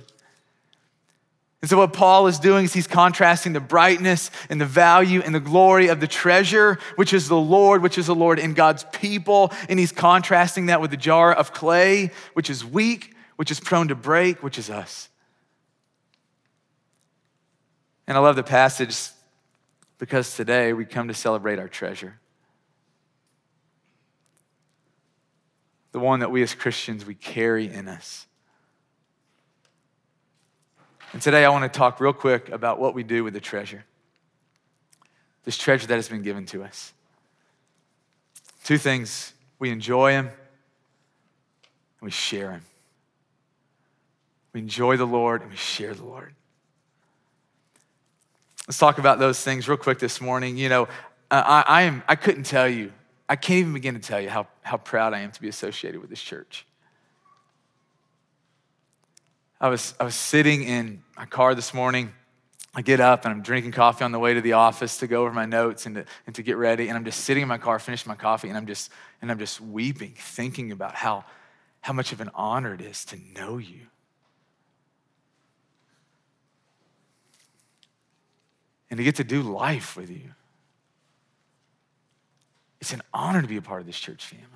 And 1.61 1.69
so, 1.69 1.79
what 1.79 1.93
Paul 1.93 2.29
is 2.29 2.39
doing 2.39 2.67
is 2.67 2.73
he's 2.73 2.87
contrasting 2.87 3.53
the 3.53 3.59
brightness 3.59 4.31
and 4.49 4.61
the 4.61 4.67
value 4.67 5.23
and 5.23 5.35
the 5.35 5.41
glory 5.41 5.89
of 5.89 5.99
the 5.99 6.07
treasure, 6.07 6.79
which 6.95 7.13
is 7.13 7.27
the 7.27 7.35
Lord, 7.35 7.83
which 7.83 7.99
is 7.99 8.07
the 8.07 8.15
Lord 8.15 8.39
in 8.39 8.55
God's 8.55 8.85
people. 8.93 9.53
And 9.69 9.77
he's 9.77 9.91
contrasting 9.91 10.67
that 10.67 10.81
with 10.81 10.93
the 10.93 10.97
jar 10.97 11.33
of 11.33 11.53
clay, 11.53 12.13
which 12.35 12.49
is 12.49 12.65
weak, 12.65 13.17
which 13.35 13.51
is 13.51 13.59
prone 13.59 13.89
to 13.89 13.97
break, 13.97 14.45
which 14.45 14.57
is 14.57 14.71
us. 14.71 15.09
And 18.07 18.17
I 18.17 18.21
love 18.21 18.37
the 18.37 18.43
passage 18.43 19.11
because 19.99 20.37
today 20.37 20.73
we 20.73 20.85
come 20.85 21.09
to 21.09 21.15
celebrate 21.15 21.59
our 21.59 21.69
treasure. 21.69 22.19
The 25.93 25.99
one 25.99 26.21
that 26.21 26.31
we 26.31 26.43
as 26.43 26.55
Christians 26.55 27.05
we 27.05 27.15
carry 27.15 27.73
in 27.73 27.89
us. 27.89 28.27
And 31.13 31.23
today 31.23 31.45
I 31.45 31.49
want 31.49 31.71
to 31.71 31.79
talk 31.79 32.01
real 32.01 32.13
quick 32.13 32.51
about 32.51 32.79
what 32.79 32.95
we 32.95 33.03
do 33.03 33.25
with 33.25 33.33
the 33.33 33.41
treasure. 33.41 33.85
This 35.45 35.57
treasure 35.57 35.87
that 35.87 35.95
has 35.95 36.09
been 36.09 36.23
given 36.23 36.45
to 36.47 36.63
us. 36.63 36.93
Two 38.65 38.79
things 38.79 39.33
we 39.59 39.71
enjoy 39.71 40.11
Him 40.13 40.27
and 40.27 40.35
we 42.03 42.11
share 42.11 42.51
Him. 42.51 42.63
We 44.53 44.61
enjoy 44.61 44.97
the 44.97 45.07
Lord 45.07 45.41
and 45.41 45.51
we 45.51 45.57
share 45.57 45.95
the 45.95 46.05
Lord. 46.05 46.35
Let's 48.67 48.79
talk 48.79 48.99
about 48.99 49.21
those 49.21 49.41
things 49.41 49.69
real 49.69 49.77
quick 49.77 50.01
this 50.01 50.21
morning. 50.21 50.57
You 50.57 50.69
know, 50.69 50.83
uh, 51.31 51.43
I, 51.47 51.65
I, 51.67 51.83
am, 51.83 52.03
I 52.09 52.17
couldn't 52.17 52.45
tell 52.45 52.69
you, 52.69 52.93
I 53.29 53.37
can't 53.37 53.61
even 53.61 53.73
begin 53.73 53.95
to 53.95 54.01
tell 54.01 54.21
you 54.21 54.29
how, 54.29 54.49
how 54.63 54.77
proud 54.77 55.15
I 55.15 55.21
am 55.21 55.31
to 55.31 55.41
be 55.41 55.49
associated 55.49 56.01
with 56.01 56.11
this 56.11 56.21
church. 56.21 56.67
I 59.61 59.69
was, 59.69 59.95
I 60.01 60.05
was 60.05 60.17
sitting 60.17 60.65
in 60.65 61.05
my 61.17 61.27
car 61.27 61.55
this 61.55 61.73
morning. 61.73 62.13
I 62.75 62.83
get 62.83 62.99
up 62.99 63.25
and 63.25 63.33
I'm 63.33 63.41
drinking 63.41 63.71
coffee 63.71 64.05
on 64.05 64.11
the 64.11 64.19
way 64.19 64.35
to 64.35 64.41
the 64.41 64.55
office 64.55 64.99
to 64.99 65.07
go 65.07 65.23
over 65.23 65.33
my 65.33 65.47
notes 65.47 65.87
and 65.87 65.95
to, 65.95 66.05
and 66.27 66.35
to 66.35 66.43
get 66.43 66.57
ready. 66.57 66.89
And 66.89 66.99
I'm 66.99 67.05
just 67.05 67.21
sitting 67.21 67.43
in 67.43 67.49
my 67.49 67.59
car, 67.59 67.79
finishing 67.79 68.11
my 68.11 68.17
coffee, 68.17 68.49
and 68.49 68.57
I'm 68.57 68.67
just, 68.67 68.91
and 69.23 69.31
I'm 69.31 69.39
just 69.39 69.61
weeping, 69.61 70.15
thinking 70.19 70.73
about 70.73 70.97
how, 70.97 71.25
how 71.83 71.93
much 71.93 72.11
of 72.11 72.21
an 72.21 72.31
honor 72.35 72.75
it 72.75 72.81
is 72.81 73.05
to 73.07 73.19
know 73.35 73.59
you. 73.59 73.87
And 78.91 78.99
to 78.99 79.05
get 79.05 79.17
to 79.17 79.25
do 79.25 79.43
life 79.43 79.97
with 79.97 80.11
you. 80.11 80.33
It's 82.81 82.93
an 82.93 83.03
honor 83.13 83.43
to 83.43 83.49
be 83.49 83.57
a 83.57 83.63
part 83.63 83.81
of 83.81 83.87
this 83.87 83.99
church 83.99 84.25
family. 84.25 84.47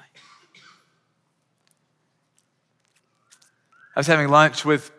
I 3.96 3.98
was 3.98 4.06
having 4.06 4.28
lunch 4.28 4.64
with 4.64 4.92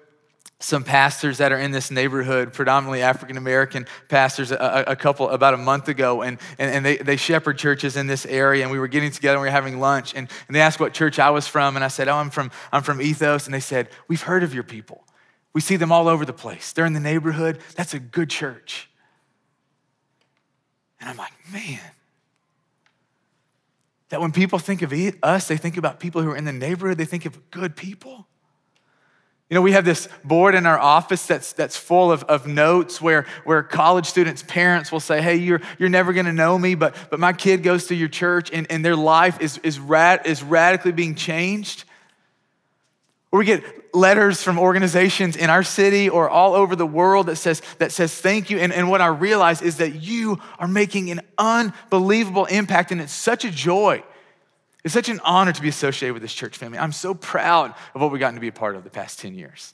some 0.59 0.83
pastors 0.83 1.39
that 1.39 1.51
are 1.51 1.57
in 1.57 1.71
this 1.71 1.89
neighborhood, 1.89 2.53
predominantly 2.53 3.01
African 3.01 3.37
American 3.37 3.87
pastors, 4.09 4.51
a, 4.51 4.83
a, 4.87 4.95
couple 4.95 5.29
about 5.29 5.53
a 5.53 5.57
month 5.57 5.87
ago, 5.87 6.21
and, 6.21 6.37
and, 6.59 6.75
and, 6.75 6.85
they, 6.85 6.97
they 6.97 7.15
shepherd 7.15 7.57
churches 7.57 7.97
in 7.97 8.05
this 8.05 8.25
area. 8.27 8.61
And 8.61 8.71
we 8.71 8.77
were 8.77 8.87
getting 8.87 9.11
together 9.11 9.37
and 9.37 9.41
we 9.41 9.47
were 9.47 9.51
having 9.51 9.79
lunch, 9.79 10.13
and, 10.13 10.29
and 10.47 10.55
they 10.55 10.61
asked 10.61 10.79
what 10.79 10.93
church 10.93 11.17
I 11.19 11.31
was 11.31 11.47
from, 11.47 11.75
and 11.75 11.83
I 11.83 11.87
said, 11.87 12.07
Oh, 12.07 12.15
I'm 12.15 12.29
from, 12.29 12.51
I'm 12.71 12.83
from 12.83 13.01
Ethos. 13.01 13.45
And 13.45 13.53
they 13.53 13.59
said, 13.59 13.89
We've 14.07 14.21
heard 14.21 14.43
of 14.43 14.53
your 14.53 14.63
people. 14.63 15.03
We 15.53 15.61
see 15.61 15.77
them 15.77 15.91
all 15.91 16.07
over 16.07 16.25
the 16.25 16.33
place. 16.33 16.71
They're 16.71 16.85
in 16.85 16.93
the 16.93 16.99
neighborhood. 16.99 17.59
That's 17.75 17.93
a 17.93 17.99
good 17.99 18.29
church. 18.29 18.87
And 21.01 21.09
I'm 21.09 21.17
like, 21.17 21.33
man, 21.51 21.79
that 24.09 24.21
when 24.21 24.31
people 24.31 24.59
think 24.59 24.83
of 24.83 24.93
us, 25.23 25.47
they 25.47 25.57
think 25.57 25.77
about 25.77 25.99
people 25.99 26.21
who 26.21 26.29
are 26.29 26.37
in 26.37 26.45
the 26.45 26.53
neighborhood, 26.53 26.97
they 26.97 27.05
think 27.05 27.25
of 27.25 27.49
good 27.49 27.75
people. 27.75 28.27
You 29.49 29.55
know, 29.55 29.61
we 29.61 29.73
have 29.73 29.83
this 29.83 30.07
board 30.23 30.55
in 30.55 30.65
our 30.65 30.79
office 30.79 31.25
that's, 31.25 31.51
that's 31.51 31.75
full 31.75 32.09
of, 32.11 32.23
of 32.23 32.47
notes 32.47 33.01
where, 33.01 33.25
where 33.43 33.63
college 33.63 34.05
students' 34.05 34.43
parents 34.43 34.93
will 34.93 35.01
say, 35.01 35.21
Hey, 35.21 35.35
you're, 35.35 35.59
you're 35.77 35.89
never 35.89 36.13
gonna 36.13 36.31
know 36.31 36.57
me, 36.57 36.75
but, 36.75 36.95
but 37.09 37.19
my 37.19 37.33
kid 37.33 37.63
goes 37.63 37.87
to 37.87 37.95
your 37.95 38.07
church 38.07 38.49
and, 38.53 38.65
and 38.71 38.85
their 38.85 38.95
life 38.95 39.41
is, 39.41 39.57
is, 39.57 39.77
rad, 39.77 40.21
is 40.25 40.41
radically 40.41 40.93
being 40.93 41.15
changed. 41.15 41.83
We 43.31 43.45
get 43.45 43.95
letters 43.95 44.43
from 44.43 44.59
organizations 44.59 45.37
in 45.37 45.49
our 45.49 45.63
city 45.63 46.09
or 46.09 46.29
all 46.29 46.53
over 46.53 46.75
the 46.75 46.85
world 46.85 47.27
that 47.27 47.37
says, 47.37 47.61
that 47.77 47.93
says 47.93 48.13
thank 48.13 48.49
you. 48.49 48.59
And, 48.59 48.73
and 48.73 48.89
what 48.89 48.99
I 48.99 49.07
realize 49.07 49.61
is 49.61 49.77
that 49.77 49.95
you 49.95 50.37
are 50.59 50.67
making 50.67 51.11
an 51.11 51.21
unbelievable 51.37 52.45
impact, 52.45 52.91
and 52.91 52.99
it's 52.99 53.13
such 53.13 53.45
a 53.45 53.51
joy 53.51 54.03
it's 54.83 54.93
such 54.93 55.09
an 55.09 55.19
honor 55.23 55.51
to 55.51 55.61
be 55.61 55.69
associated 55.69 56.13
with 56.13 56.23
this 56.23 56.33
church 56.33 56.57
family. 56.57 56.79
I'm 56.79 56.91
so 56.91 57.13
proud 57.13 57.75
of 57.93 58.01
what 58.01 58.11
we've 58.11 58.19
gotten 58.19 58.35
to 58.35 58.41
be 58.41 58.47
a 58.47 58.53
part 58.53 58.75
of 58.75 58.83
the 58.83 58.89
past 58.89 59.19
10 59.19 59.35
years. 59.35 59.73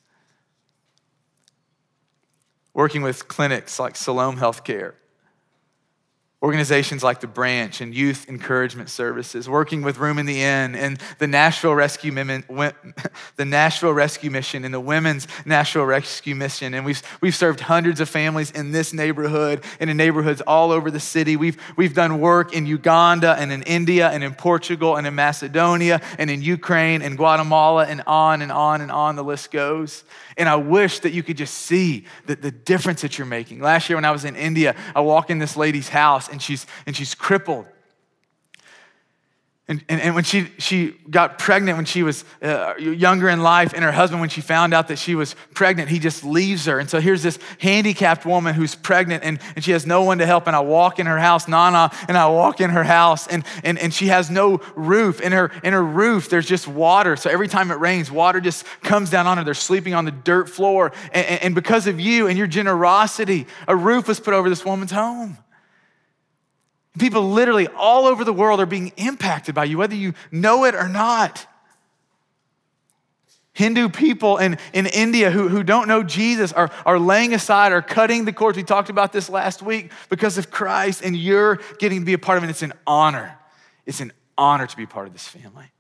Working 2.73 3.01
with 3.01 3.27
clinics 3.27 3.79
like 3.79 3.95
Siloam 3.95 4.37
Healthcare, 4.37 4.93
Organizations 6.43 7.03
like 7.03 7.19
the 7.19 7.27
Branch 7.27 7.81
and 7.81 7.95
Youth 7.95 8.29
Encouragement 8.29 8.91
Services, 8.91 9.49
working 9.49 9.81
with 9.81 9.97
Room 9.97 10.19
in 10.19 10.27
the 10.27 10.43
Inn 10.43 10.75
and 10.75 10.99
the 11.17 11.25
Nashville 11.25 11.73
Rescue, 11.73 12.11
the 13.37 13.45
Nashville 13.45 13.91
Rescue 13.91 14.29
Mission 14.29 14.63
and 14.63 14.71
the 14.71 14.79
Women's 14.79 15.27
Nashville 15.45 15.85
Rescue 15.85 16.35
Mission. 16.35 16.75
And 16.75 16.85
we've, 16.85 17.01
we've 17.21 17.33
served 17.33 17.61
hundreds 17.61 17.99
of 18.01 18.07
families 18.07 18.51
in 18.51 18.71
this 18.71 18.93
neighborhood 18.93 19.63
and 19.79 19.89
in 19.89 19.97
neighborhoods 19.97 20.41
all 20.41 20.71
over 20.71 20.91
the 20.91 20.99
city. 20.99 21.37
We've, 21.37 21.57
we've 21.75 21.95
done 21.95 22.19
work 22.19 22.53
in 22.53 22.67
Uganda 22.67 23.35
and 23.39 23.51
in 23.51 23.63
India 23.63 24.07
and 24.07 24.23
in 24.23 24.35
Portugal 24.35 24.95
and 24.95 25.07
in 25.07 25.15
Macedonia 25.15 26.01
and 26.19 26.29
in 26.29 26.43
Ukraine 26.43 27.01
and 27.01 27.17
Guatemala 27.17 27.87
and 27.87 28.03
on 28.05 28.43
and 28.43 28.51
on 28.51 28.81
and 28.81 28.91
on 28.91 29.15
the 29.15 29.23
list 29.23 29.49
goes. 29.49 30.03
And 30.37 30.47
I 30.47 30.55
wish 30.55 30.99
that 30.99 31.13
you 31.13 31.23
could 31.23 31.37
just 31.37 31.55
see 31.55 32.05
the, 32.27 32.35
the 32.35 32.51
difference 32.51 33.01
that 33.01 33.17
you're 33.17 33.25
making. 33.25 33.59
Last 33.59 33.89
year 33.89 33.97
when 33.97 34.05
I 34.05 34.11
was 34.11 34.23
in 34.23 34.35
India, 34.35 34.75
I 34.93 35.01
walk 35.01 35.31
in 35.31 35.39
this 35.39 35.57
lady's 35.57 35.89
and 36.29 36.41
she's, 36.41 36.65
and 36.85 36.95
she's 36.95 37.15
crippled. 37.15 37.65
And, 39.69 39.83
and, 39.89 39.99
and, 39.99 40.15
when 40.15 40.23
she, 40.23 40.47
she 40.59 40.91
got 41.09 41.37
pregnant 41.37 41.75
when 41.75 41.83
she 41.83 42.01
was 42.01 42.23
uh, 42.41 42.75
younger 42.77 43.27
in 43.27 43.43
life, 43.43 43.73
and 43.73 43.83
her 43.83 43.91
husband, 43.91 44.21
when 44.21 44.29
she 44.29 44.39
found 44.39 44.73
out 44.73 44.87
that 44.87 44.97
she 44.97 45.13
was 45.13 45.35
pregnant, 45.53 45.89
he 45.89 45.99
just 45.99 46.23
leaves 46.23 46.67
her. 46.67 46.79
And 46.79 46.89
so 46.89 47.01
here's 47.01 47.21
this 47.21 47.37
handicapped 47.59 48.25
woman 48.25 48.55
who's 48.55 48.75
pregnant, 48.75 49.25
and, 49.25 49.39
and 49.57 49.65
she 49.65 49.71
has 49.71 49.85
no 49.85 50.03
one 50.03 50.19
to 50.19 50.25
help. 50.25 50.47
And 50.47 50.55
I 50.55 50.61
walk 50.61 50.99
in 50.99 51.05
her 51.05 51.17
house, 51.17 51.49
Nana, 51.49 51.91
and 52.07 52.17
I 52.17 52.29
walk 52.29 52.61
in 52.61 52.69
her 52.69 52.85
house, 52.85 53.27
and, 53.27 53.43
and, 53.65 53.77
and 53.77 53.93
she 53.93 54.07
has 54.07 54.29
no 54.29 54.61
roof. 54.77 55.19
In 55.19 55.33
her, 55.33 55.51
in 55.65 55.73
her 55.73 55.83
roof, 55.83 56.29
there's 56.29 56.47
just 56.47 56.65
water. 56.65 57.17
So 57.17 57.29
every 57.29 57.49
time 57.49 57.69
it 57.69 57.75
rains, 57.75 58.09
water 58.09 58.39
just 58.39 58.65
comes 58.83 59.09
down 59.09 59.27
on 59.27 59.37
her. 59.37 59.43
They're 59.43 59.53
sleeping 59.53 59.93
on 59.93 60.05
the 60.05 60.11
dirt 60.11 60.47
floor. 60.47 60.93
And, 61.11 61.41
and 61.43 61.55
because 61.55 61.87
of 61.87 61.99
you 61.99 62.27
and 62.27 62.37
your 62.37 62.47
generosity, 62.47 63.47
a 63.67 63.75
roof 63.75 64.07
was 64.07 64.21
put 64.21 64.33
over 64.33 64.47
this 64.47 64.63
woman's 64.63 64.91
home. 64.91 65.37
People 66.97 67.29
literally 67.29 67.67
all 67.67 68.05
over 68.05 68.23
the 68.23 68.33
world 68.33 68.59
are 68.59 68.65
being 68.65 68.91
impacted 68.97 69.53
by 69.53 69.65
you, 69.65 69.77
whether 69.77 69.95
you 69.95 70.13
know 70.31 70.65
it 70.65 70.75
or 70.75 70.87
not. 70.87 71.45
Hindu 73.53 73.89
people 73.89 74.37
in, 74.37 74.59
in 74.71 74.85
India 74.85 75.31
who, 75.31 75.49
who 75.49 75.63
don't 75.63 75.87
know 75.87 76.03
Jesus 76.03 76.53
are, 76.53 76.69
are 76.85 76.99
laying 76.99 77.33
aside, 77.33 77.71
are 77.71 77.81
cutting 77.81 78.25
the 78.25 78.31
cords. 78.31 78.55
We 78.55 78.63
talked 78.63 78.91
about 78.91 79.11
this 79.11 79.29
last 79.29 79.63
week 79.63 79.91
because 80.09 80.37
of 80.37 80.51
Christ, 80.51 81.01
and 81.03 81.15
you're 81.15 81.59
getting 81.79 82.01
to 82.01 82.05
be 82.05 82.13
a 82.13 82.19
part 82.19 82.37
of 82.37 82.43
it. 82.43 82.51
It's 82.51 82.61
an 82.61 82.73
honor. 82.85 83.35
It's 83.87 83.99
an 83.99 84.13
honor 84.37 84.67
to 84.67 84.77
be 84.77 84.85
part 84.85 85.07
of 85.07 85.13
this 85.13 85.27
family. 85.27 85.71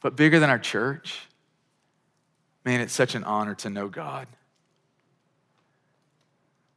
But 0.00 0.16
bigger 0.16 0.40
than 0.40 0.48
our 0.48 0.58
church, 0.58 1.20
man, 2.64 2.80
it's 2.80 2.94
such 2.94 3.14
an 3.14 3.22
honor 3.24 3.54
to 3.56 3.68
know 3.68 3.88
God. 3.88 4.26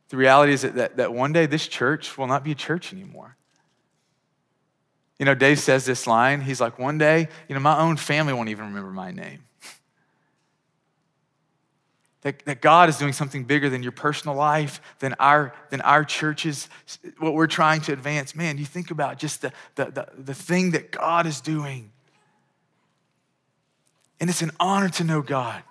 The 0.10 0.18
reality 0.18 0.54
is 0.54 0.62
that, 0.62 0.76
that, 0.76 0.98
that 0.98 1.14
one 1.14 1.34
day 1.34 1.46
this 1.46 1.68
church 1.68 2.18
will 2.18 2.28
not 2.28 2.44
be 2.44 2.52
a 2.52 2.56
church 2.56 2.94
anymore. 2.94 3.36
You 5.20 5.26
know, 5.26 5.34
Dave 5.34 5.60
says 5.60 5.86
this 5.86 6.08
line. 6.08 6.42
He's 6.42 6.60
like, 6.60 6.78
one 6.78 6.98
day, 6.98 7.30
you 7.48 7.56
know, 7.56 7.62
my 7.62 7.80
own 7.80 7.98
family 7.98 8.34
won't 8.34 8.50
even 8.50 8.66
remember 8.66 8.92
my 8.92 9.12
name. 9.12 9.46
that, 12.22 12.44
that 12.46 12.62
God 12.62 12.90
is 12.90 12.98
doing 12.98 13.14
something 13.14 13.46
bigger 13.46 13.70
than 13.70 13.82
your 13.82 13.94
personal 13.94 14.36
life, 14.36 14.82
than 15.00 15.16
our, 15.20 15.54
than 15.70 15.82
our 15.82 16.04
churches, 16.04 16.68
what 17.18 17.34
we're 17.34 17.48
trying 17.48 17.82
to 17.82 17.94
advance. 17.94 18.36
Man, 18.36 18.58
you 18.58 18.66
think 18.66 18.92
about 18.92 19.18
just 19.18 19.42
the, 19.42 19.54
the, 19.76 19.86
the, 19.86 20.08
the 20.18 20.34
thing 20.34 20.72
that 20.72 20.92
God 20.92 21.26
is 21.26 21.40
doing. 21.40 21.92
And 24.20 24.30
it's 24.30 24.42
an 24.42 24.52
honor 24.60 24.90
to 24.90 25.04
know 25.04 25.22
God. 25.22 25.64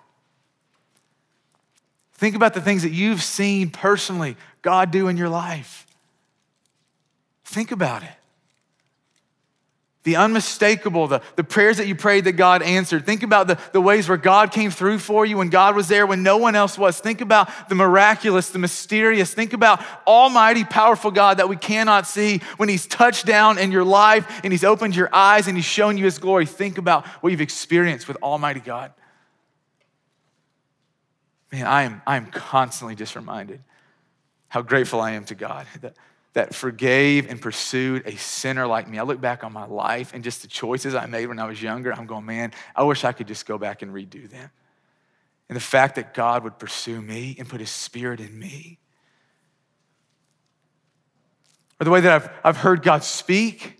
Think 2.15 2.35
about 2.35 2.53
the 2.53 2.61
things 2.61 2.83
that 2.83 2.91
you've 2.91 3.21
seen 3.21 3.69
personally 3.69 4.37
God 4.61 4.91
do 4.91 5.07
in 5.07 5.17
your 5.17 5.29
life. 5.29 5.85
Think 7.43 7.71
about 7.71 8.03
it. 8.03 8.09
The 10.03 10.17
unmistakable, 10.17 11.07
the, 11.07 11.21
the 11.35 11.43
prayers 11.43 11.77
that 11.77 11.87
you 11.87 11.95
prayed 11.95 12.25
that 12.25 12.33
God 12.33 12.61
answered. 12.61 13.07
Think 13.07 13.23
about 13.23 13.47
the, 13.47 13.59
the 13.73 13.81
ways 13.81 14.07
where 14.07 14.19
God 14.19 14.51
came 14.51 14.69
through 14.69 14.99
for 14.99 15.25
you 15.25 15.37
when 15.37 15.49
God 15.49 15.75
was 15.75 15.87
there 15.87 16.05
when 16.05 16.21
no 16.21 16.37
one 16.37 16.55
else 16.55 16.77
was. 16.77 16.99
Think 16.99 17.21
about 17.21 17.69
the 17.69 17.75
miraculous, 17.75 18.49
the 18.49 18.59
mysterious. 18.59 19.33
Think 19.33 19.53
about 19.53 19.83
Almighty, 20.05 20.63
powerful 20.63 21.09
God 21.09 21.37
that 21.37 21.49
we 21.49 21.55
cannot 21.55 22.05
see 22.05 22.41
when 22.57 22.69
He's 22.69 22.85
touched 22.85 23.25
down 23.25 23.57
in 23.57 23.71
your 23.71 23.83
life 23.83 24.41
and 24.43 24.53
He's 24.53 24.63
opened 24.63 24.95
your 24.95 25.09
eyes 25.13 25.47
and 25.47 25.57
He's 25.57 25.65
shown 25.65 25.97
you 25.97 26.05
His 26.05 26.19
glory. 26.19 26.45
Think 26.45 26.77
about 26.77 27.07
what 27.23 27.31
you've 27.31 27.41
experienced 27.41 28.07
with 28.07 28.17
Almighty 28.21 28.59
God. 28.59 28.93
Man, 31.51 31.65
I 31.65 31.83
am, 31.83 32.01
I 32.05 32.17
am 32.17 32.27
constantly 32.27 32.95
just 32.95 33.15
reminded 33.15 33.61
how 34.47 34.61
grateful 34.61 35.01
I 35.01 35.11
am 35.11 35.25
to 35.25 35.35
God 35.35 35.67
that, 35.81 35.95
that 36.33 36.55
forgave 36.55 37.29
and 37.29 37.41
pursued 37.41 38.03
a 38.05 38.15
sinner 38.17 38.67
like 38.67 38.87
me. 38.87 38.99
I 38.99 39.03
look 39.03 39.21
back 39.21 39.43
on 39.43 39.53
my 39.53 39.65
life 39.65 40.13
and 40.13 40.23
just 40.23 40.41
the 40.41 40.47
choices 40.47 40.95
I 40.95 41.05
made 41.05 41.27
when 41.27 41.39
I 41.39 41.45
was 41.45 41.61
younger. 41.61 41.93
I'm 41.93 42.05
going, 42.05 42.25
man, 42.25 42.51
I 42.75 42.83
wish 42.83 43.03
I 43.03 43.11
could 43.11 43.27
just 43.27 43.45
go 43.45 43.57
back 43.57 43.81
and 43.81 43.93
redo 43.93 44.29
them. 44.29 44.49
And 45.49 45.55
the 45.55 45.61
fact 45.61 45.95
that 45.95 46.13
God 46.13 46.43
would 46.43 46.57
pursue 46.57 47.01
me 47.01 47.35
and 47.37 47.47
put 47.47 47.59
his 47.59 47.69
spirit 47.69 48.19
in 48.19 48.37
me. 48.37 48.79
Or 51.79 51.83
the 51.83 51.91
way 51.91 52.01
that 52.01 52.11
I've, 52.11 52.29
I've 52.43 52.57
heard 52.57 52.81
God 52.81 53.03
speak 53.03 53.77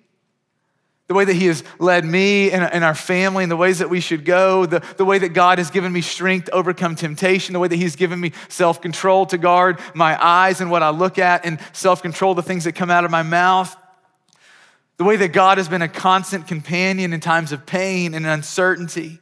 the 1.07 1.13
way 1.13 1.25
that 1.25 1.35
He 1.35 1.45
has 1.45 1.63
led 1.79 2.03
me 2.03 2.51
and, 2.51 2.63
and, 2.63 2.83
our 2.83 2.95
family 2.95 3.43
and 3.43 3.51
the 3.51 3.57
ways 3.57 3.79
that 3.79 3.89
we 3.89 4.00
should 4.00 4.25
go, 4.25 4.65
the, 4.65 4.83
the 4.97 5.05
way 5.05 5.19
that 5.19 5.29
God 5.29 5.59
has 5.59 5.69
given 5.69 5.91
me 5.91 6.01
strength 6.01 6.45
to 6.45 6.51
overcome 6.51 6.95
temptation, 6.95 7.53
the 7.53 7.59
way 7.59 7.67
that 7.67 7.75
He's 7.75 7.95
given 7.95 8.19
me 8.19 8.31
self 8.50 8.81
control 8.81 9.25
to 9.27 9.38
guard 9.38 9.79
my 9.93 10.21
eyes 10.24 10.62
and 10.62 10.71
what 10.71 10.81
I 10.81 10.89
look 10.89 11.19
at, 11.19 11.45
and 11.45 11.59
self 11.74 12.01
control 12.01 12.33
the 12.33 12.43
things 12.43 12.63
that 12.63 12.74
come 12.74 12.89
out 12.89 13.05
of 13.05 13.12
my 13.12 13.24
mouth, 13.24 13.75
the 14.97 15.03
way 15.03 15.15
that 15.17 15.29
God 15.29 15.59
has 15.59 15.69
been 15.69 15.83
a 15.83 15.89
constant 15.89 16.47
companion 16.47 17.13
in 17.13 17.19
times 17.19 17.51
of 17.51 17.65
pain 17.65 18.13
and 18.13 18.25
uncertainty. 18.25 19.19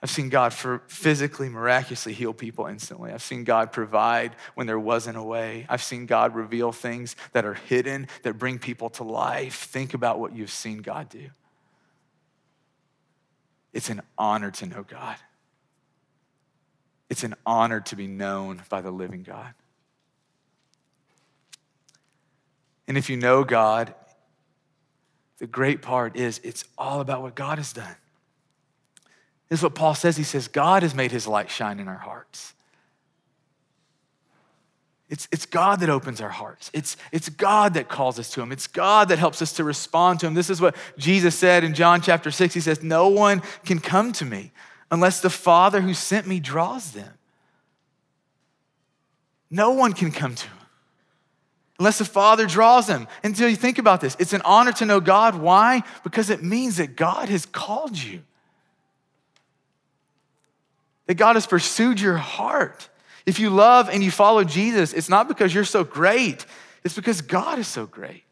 I've 0.00 0.10
seen 0.10 0.28
God 0.28 0.52
for 0.52 0.82
physically, 0.86 1.48
miraculously 1.48 2.12
heal 2.12 2.32
people 2.32 2.66
instantly. 2.66 3.10
I've 3.10 3.22
seen 3.22 3.42
God 3.42 3.72
provide 3.72 4.36
when 4.54 4.68
there 4.68 4.78
wasn't 4.78 5.18
a 5.18 5.22
way. 5.22 5.66
I've 5.68 5.82
seen 5.82 6.06
God 6.06 6.36
reveal 6.36 6.70
things 6.70 7.16
that 7.32 7.44
are 7.44 7.54
hidden 7.54 8.06
that 8.22 8.38
bring 8.38 8.60
people 8.60 8.90
to 8.90 9.02
life. 9.02 9.54
Think 9.54 9.94
about 9.94 10.20
what 10.20 10.36
you've 10.36 10.52
seen 10.52 10.78
God 10.78 11.08
do. 11.08 11.30
It's 13.72 13.90
an 13.90 14.02
honor 14.16 14.52
to 14.52 14.66
know 14.66 14.84
God. 14.84 15.16
It's 17.10 17.24
an 17.24 17.34
honor 17.44 17.80
to 17.80 17.96
be 17.96 18.06
known 18.06 18.62
by 18.68 18.80
the 18.80 18.90
living 18.90 19.24
God. 19.24 19.52
And 22.86 22.96
if 22.96 23.10
you 23.10 23.16
know 23.16 23.42
God, 23.42 23.94
the 25.38 25.46
great 25.46 25.82
part 25.82 26.16
is 26.16 26.40
it's 26.44 26.64
all 26.76 27.00
about 27.00 27.22
what 27.22 27.34
God 27.34 27.58
has 27.58 27.72
done. 27.72 27.96
This 29.48 29.60
is 29.60 29.62
what 29.62 29.74
Paul 29.74 29.94
says. 29.94 30.16
He 30.16 30.24
says, 30.24 30.48
God 30.48 30.82
has 30.82 30.94
made 30.94 31.10
his 31.10 31.26
light 31.26 31.50
shine 31.50 31.80
in 31.80 31.88
our 31.88 31.96
hearts. 31.96 32.54
It's, 35.08 35.26
it's 35.32 35.46
God 35.46 35.80
that 35.80 35.88
opens 35.88 36.20
our 36.20 36.28
hearts. 36.28 36.70
It's, 36.74 36.96
it's 37.12 37.30
God 37.30 37.74
that 37.74 37.88
calls 37.88 38.18
us 38.18 38.30
to 38.32 38.42
Him. 38.42 38.52
It's 38.52 38.66
God 38.66 39.08
that 39.08 39.18
helps 39.18 39.40
us 39.40 39.54
to 39.54 39.64
respond 39.64 40.20
to 40.20 40.26
Him. 40.26 40.34
This 40.34 40.50
is 40.50 40.60
what 40.60 40.76
Jesus 40.98 41.34
said 41.34 41.64
in 41.64 41.72
John 41.72 42.02
chapter 42.02 42.30
6. 42.30 42.52
He 42.52 42.60
says, 42.60 42.82
No 42.82 43.08
one 43.08 43.42
can 43.64 43.78
come 43.78 44.12
to 44.12 44.26
me 44.26 44.52
unless 44.90 45.20
the 45.20 45.30
Father 45.30 45.80
who 45.80 45.94
sent 45.94 46.26
me 46.26 46.40
draws 46.40 46.92
them. 46.92 47.14
No 49.50 49.70
one 49.70 49.94
can 49.94 50.12
come 50.12 50.34
to 50.34 50.46
Him 50.46 50.58
unless 51.78 51.98
the 51.98 52.04
Father 52.04 52.44
draws 52.44 52.86
them. 52.86 53.08
Until 53.24 53.48
you 53.48 53.56
think 53.56 53.78
about 53.78 54.02
this, 54.02 54.14
it's 54.18 54.34
an 54.34 54.42
honor 54.44 54.72
to 54.72 54.84
know 54.84 55.00
God. 55.00 55.36
Why? 55.36 55.84
Because 56.04 56.28
it 56.28 56.42
means 56.42 56.76
that 56.76 56.96
God 56.96 57.30
has 57.30 57.46
called 57.46 57.96
you. 57.96 58.22
That 61.08 61.14
God 61.16 61.36
has 61.36 61.46
pursued 61.46 62.00
your 62.00 62.18
heart. 62.18 62.88
If 63.26 63.40
you 63.40 63.50
love 63.50 63.88
and 63.88 64.04
you 64.04 64.10
follow 64.10 64.44
Jesus, 64.44 64.92
it's 64.92 65.08
not 65.08 65.26
because 65.26 65.52
you're 65.52 65.64
so 65.64 65.82
great, 65.82 66.46
it's 66.84 66.94
because 66.94 67.20
God 67.20 67.58
is 67.58 67.66
so 67.66 67.86
great. 67.86 68.22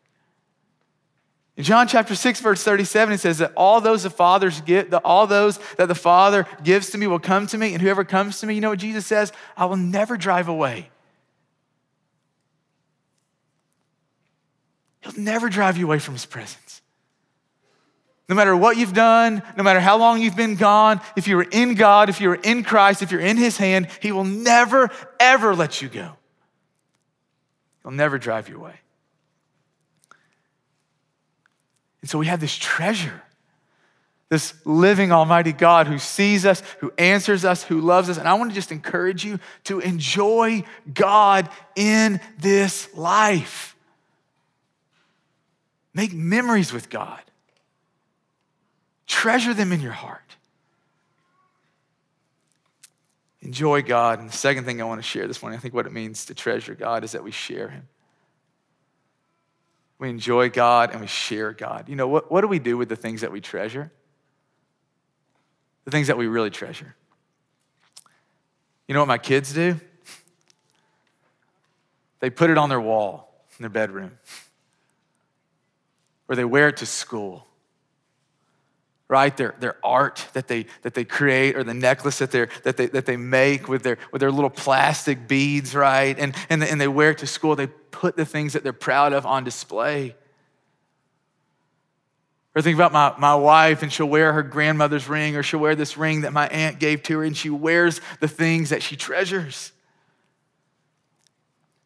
In 1.56 1.64
John 1.64 1.88
chapter 1.88 2.14
6, 2.14 2.40
verse 2.40 2.62
37, 2.62 3.14
it 3.14 3.18
says 3.18 3.38
that 3.38 3.52
all 3.56 3.80
those 3.80 4.02
the 4.02 4.10
fathers 4.10 4.60
get, 4.60 4.90
that 4.90 5.00
all 5.06 5.26
those 5.26 5.58
that 5.78 5.88
the 5.88 5.94
Father 5.94 6.46
gives 6.62 6.90
to 6.90 6.98
me 6.98 7.06
will 7.06 7.18
come 7.18 7.46
to 7.46 7.56
me, 7.56 7.72
and 7.72 7.80
whoever 7.80 8.04
comes 8.04 8.40
to 8.40 8.46
me, 8.46 8.54
you 8.54 8.60
know 8.60 8.70
what 8.70 8.78
Jesus 8.78 9.06
says? 9.06 9.32
I 9.56 9.64
will 9.64 9.76
never 9.76 10.18
drive 10.18 10.48
away. 10.48 10.90
He'll 15.00 15.18
never 15.18 15.48
drive 15.48 15.78
you 15.78 15.86
away 15.86 15.98
from 15.98 16.12
his 16.12 16.26
presence. 16.26 16.82
No 18.28 18.34
matter 18.34 18.56
what 18.56 18.76
you've 18.76 18.92
done, 18.92 19.42
no 19.56 19.62
matter 19.62 19.78
how 19.78 19.98
long 19.98 20.20
you've 20.20 20.36
been 20.36 20.56
gone, 20.56 21.00
if 21.16 21.28
you 21.28 21.38
are 21.38 21.46
in 21.50 21.74
God, 21.74 22.08
if 22.08 22.20
you 22.20 22.30
are 22.30 22.34
in 22.34 22.64
Christ, 22.64 23.02
if 23.02 23.12
you're 23.12 23.20
in 23.20 23.36
his 23.36 23.56
hand, 23.56 23.88
he 24.00 24.10
will 24.10 24.24
never, 24.24 24.90
ever 25.20 25.54
let 25.54 25.80
you 25.80 25.88
go. 25.88 26.12
He'll 27.82 27.92
never 27.92 28.18
drive 28.18 28.48
you 28.48 28.56
away. 28.56 28.80
And 32.00 32.10
so 32.10 32.18
we 32.18 32.26
have 32.26 32.40
this 32.40 32.56
treasure, 32.56 33.22
this 34.28 34.54
living 34.64 35.12
Almighty 35.12 35.52
God 35.52 35.86
who 35.86 35.98
sees 35.98 36.44
us, 36.44 36.62
who 36.80 36.92
answers 36.98 37.44
us, 37.44 37.62
who 37.62 37.80
loves 37.80 38.08
us. 38.08 38.18
And 38.18 38.28
I 38.28 38.34
want 38.34 38.50
to 38.50 38.54
just 38.54 38.72
encourage 38.72 39.24
you 39.24 39.38
to 39.64 39.78
enjoy 39.78 40.64
God 40.92 41.48
in 41.76 42.20
this 42.38 42.92
life. 42.94 43.76
Make 45.94 46.12
memories 46.12 46.72
with 46.72 46.90
God, 46.90 47.22
treasure 49.06 49.54
them 49.54 49.72
in 49.72 49.80
your 49.80 49.92
heart. 49.92 50.36
Enjoy 53.42 53.82
God. 53.82 54.18
And 54.18 54.28
the 54.28 54.36
second 54.36 54.64
thing 54.64 54.80
I 54.80 54.84
want 54.84 54.98
to 55.00 55.06
share 55.06 55.28
this 55.28 55.40
morning, 55.40 55.58
I 55.58 55.62
think 55.62 55.72
what 55.72 55.86
it 55.86 55.92
means 55.92 56.26
to 56.26 56.34
treasure 56.34 56.74
God 56.74 57.04
is 57.04 57.12
that 57.12 57.22
we 57.22 57.30
share 57.30 57.68
Him. 57.68 57.88
We 59.98 60.10
enjoy 60.10 60.50
God 60.50 60.90
and 60.90 61.00
we 61.00 61.06
share 61.06 61.52
God. 61.52 61.88
You 61.88 61.96
know, 61.96 62.08
what, 62.08 62.30
what 62.30 62.40
do 62.40 62.48
we 62.48 62.58
do 62.58 62.76
with 62.76 62.88
the 62.88 62.96
things 62.96 63.20
that 63.20 63.32
we 63.32 63.40
treasure? 63.40 63.92
The 65.84 65.90
things 65.90 66.08
that 66.08 66.18
we 66.18 66.26
really 66.26 66.50
treasure. 66.50 66.94
You 68.88 68.94
know 68.94 69.00
what 69.00 69.08
my 69.08 69.18
kids 69.18 69.52
do? 69.52 69.80
They 72.20 72.30
put 72.30 72.50
it 72.50 72.58
on 72.58 72.68
their 72.68 72.80
wall 72.80 73.32
in 73.58 73.62
their 73.62 73.70
bedroom, 73.70 74.18
or 76.28 76.34
they 76.34 76.44
wear 76.44 76.68
it 76.68 76.78
to 76.78 76.86
school 76.86 77.46
right? 79.08 79.36
Their, 79.36 79.54
their 79.60 79.76
art 79.84 80.26
that 80.32 80.48
they, 80.48 80.66
that 80.82 80.94
they 80.94 81.04
create 81.04 81.56
or 81.56 81.62
the 81.62 81.74
necklace 81.74 82.18
that, 82.18 82.30
they 82.30 82.46
that, 82.64 82.76
they, 82.76 82.86
that 82.86 83.06
they 83.06 83.16
make 83.16 83.68
with 83.68 83.82
their, 83.82 83.98
with 84.10 84.20
their 84.20 84.32
little 84.32 84.50
plastic 84.50 85.28
beads, 85.28 85.74
right? 85.74 86.18
And, 86.18 86.34
and, 86.48 86.62
and 86.64 86.80
they 86.80 86.88
wear 86.88 87.10
it 87.10 87.18
to 87.18 87.26
school. 87.26 87.54
They 87.54 87.68
put 87.68 88.16
the 88.16 88.24
things 88.24 88.54
that 88.54 88.62
they're 88.62 88.72
proud 88.72 89.12
of 89.12 89.24
on 89.24 89.44
display. 89.44 90.16
Or 92.56 92.62
think 92.62 92.74
about 92.74 92.92
my, 92.92 93.14
my 93.18 93.34
wife, 93.34 93.82
and 93.82 93.92
she'll 93.92 94.08
wear 94.08 94.32
her 94.32 94.42
grandmother's 94.42 95.08
ring, 95.08 95.36
or 95.36 95.42
she'll 95.42 95.60
wear 95.60 95.74
this 95.74 95.98
ring 95.98 96.22
that 96.22 96.32
my 96.32 96.48
aunt 96.48 96.78
gave 96.78 97.02
to 97.04 97.18
her, 97.18 97.24
and 97.24 97.36
she 97.36 97.50
wears 97.50 98.00
the 98.20 98.28
things 98.28 98.70
that 98.70 98.82
she 98.82 98.96
treasures. 98.96 99.72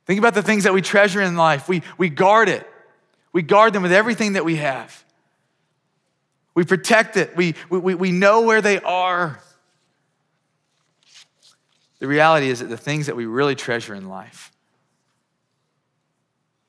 Think 0.07 0.21
about 0.21 0.35
the 0.35 0.43
things 0.43 0.65
that 0.65 0.73
we 0.73 0.81
treasure 0.81 1.21
in 1.21 1.37
life. 1.37 1.69
We, 1.69 1.83
we 1.99 2.09
guard 2.09 2.49
it, 2.49 2.67
we 3.33 3.43
guard 3.43 3.73
them 3.73 3.83
with 3.83 3.93
everything 3.93 4.35
that 4.35 4.45
we 4.45 4.57
have. 4.57 5.05
We 6.55 6.65
protect 6.65 7.17
it. 7.17 7.37
We, 7.37 7.55
we, 7.69 7.95
we 7.95 8.13
know 8.13 8.43
where 8.43 8.61
they 8.61 8.81
are. 8.81 9.41
The 12.01 12.07
reality 12.07 12.49
is 12.49 12.61
that 12.61 12.69
the 12.69 12.77
things 12.77 13.07
that 13.07 13.17
we 13.17 13.27
really 13.27 13.55
treasure 13.55 13.95
in 13.95 14.09
life, 14.09 14.53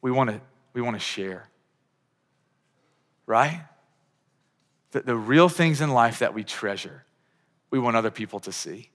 we 0.02 0.12
want 0.12 0.30
to, 0.30 0.42
we 0.74 0.82
want 0.82 0.96
to 0.96 1.00
share. 1.00 1.48
Right? 3.26 3.62
The, 4.92 5.02
the 5.02 5.16
real 5.16 5.50
things 5.50 5.82
in 5.82 5.92
life 5.92 6.20
that 6.20 6.34
we 6.34 6.44
treasure, 6.44 7.06
we 7.70 7.80
want 7.80 7.96
other 7.96 8.12
people 8.12 8.40
to 8.42 8.52
see. 8.52 8.90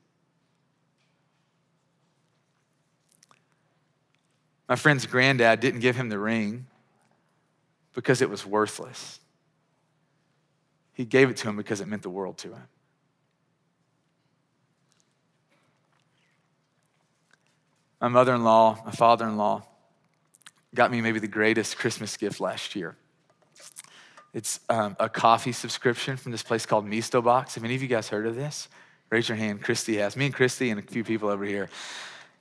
My 4.69 4.77
friend's 4.77 5.07
granddad 5.07 5.61
didn't 5.61 5.81
give 5.81 5.97
him 5.97 6.09
the 6.09 6.19
ring 6.19 6.67
because 7.95 8.21
it 8.21 8.29
was 8.29 8.45
worthless. 8.45 9.21
He 10.97 11.05
gave 11.05 11.29
it 11.29 11.37
to 11.39 11.49
him 11.51 11.57
because 11.59 11.83
it 11.83 11.89
meant 11.89 12.01
the 12.01 12.09
world 12.09 12.39
to 12.39 12.49
him. 12.49 12.69
My 18.01 18.09
mother 18.09 18.35
in 18.35 18.43
law, 18.43 18.81
my 18.83 18.93
father 18.93 19.29
in 19.29 19.37
law, 19.37 19.63
got 20.75 20.91
me 20.91 21.03
maybe 21.03 21.19
the 21.19 21.29
greatest 21.29 21.77
Christmas 21.77 22.17
gift 22.17 22.41
last 22.41 22.75
year. 22.75 22.97
It's 24.33 24.59
um, 24.71 24.97
a 24.99 25.11
coffee 25.11 25.53
subscription 25.53 26.17
from 26.17 26.33
this 26.33 26.43
place 26.43 26.65
called 26.65 26.87
Misto 26.87 27.21
Box. 27.21 27.57
Have 27.57 27.65
any 27.65 27.75
of 27.75 27.83
you 27.83 27.89
guys 27.89 28.09
heard 28.09 28.27
of 28.27 28.35
this? 28.35 28.69
Raise 29.11 29.29
your 29.29 29.37
hand. 29.37 29.63
Christy 29.63 29.99
has. 29.99 30.17
Me 30.17 30.25
and 30.25 30.35
Christy 30.35 30.71
and 30.71 30.81
a 30.81 30.83
few 30.83 31.05
people 31.05 31.29
over 31.29 31.45
here. 31.45 31.69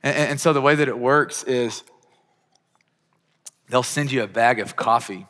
And, 0.02 0.16
and 0.16 0.40
so 0.40 0.54
the 0.54 0.62
way 0.62 0.76
that 0.76 0.88
it 0.88 0.98
works 0.98 1.44
is 1.44 1.84
they'll 3.68 3.84
send 3.84 4.14
you 4.14 4.24
a 4.24 4.28
bag 4.28 4.62
of 4.62 4.78
coffee 4.78 5.28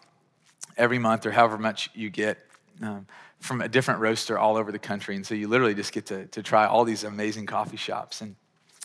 every 0.77 0.99
month 0.99 1.25
or 1.25 1.31
however 1.31 1.57
much 1.57 1.89
you 1.95 2.11
get 2.11 2.37
um, 2.81 3.07
from 3.39 3.61
a 3.61 3.67
different 3.67 3.99
roaster 3.99 4.37
all 4.37 4.57
over 4.57 4.71
the 4.71 4.79
country. 4.79 5.15
And 5.15 5.25
so 5.25 5.35
you 5.35 5.47
literally 5.47 5.75
just 5.75 5.91
get 5.91 6.07
to, 6.07 6.25
to 6.27 6.43
try 6.43 6.65
all 6.65 6.83
these 6.83 7.03
amazing 7.03 7.45
coffee 7.45 7.77
shops. 7.77 8.21
And, 8.21 8.35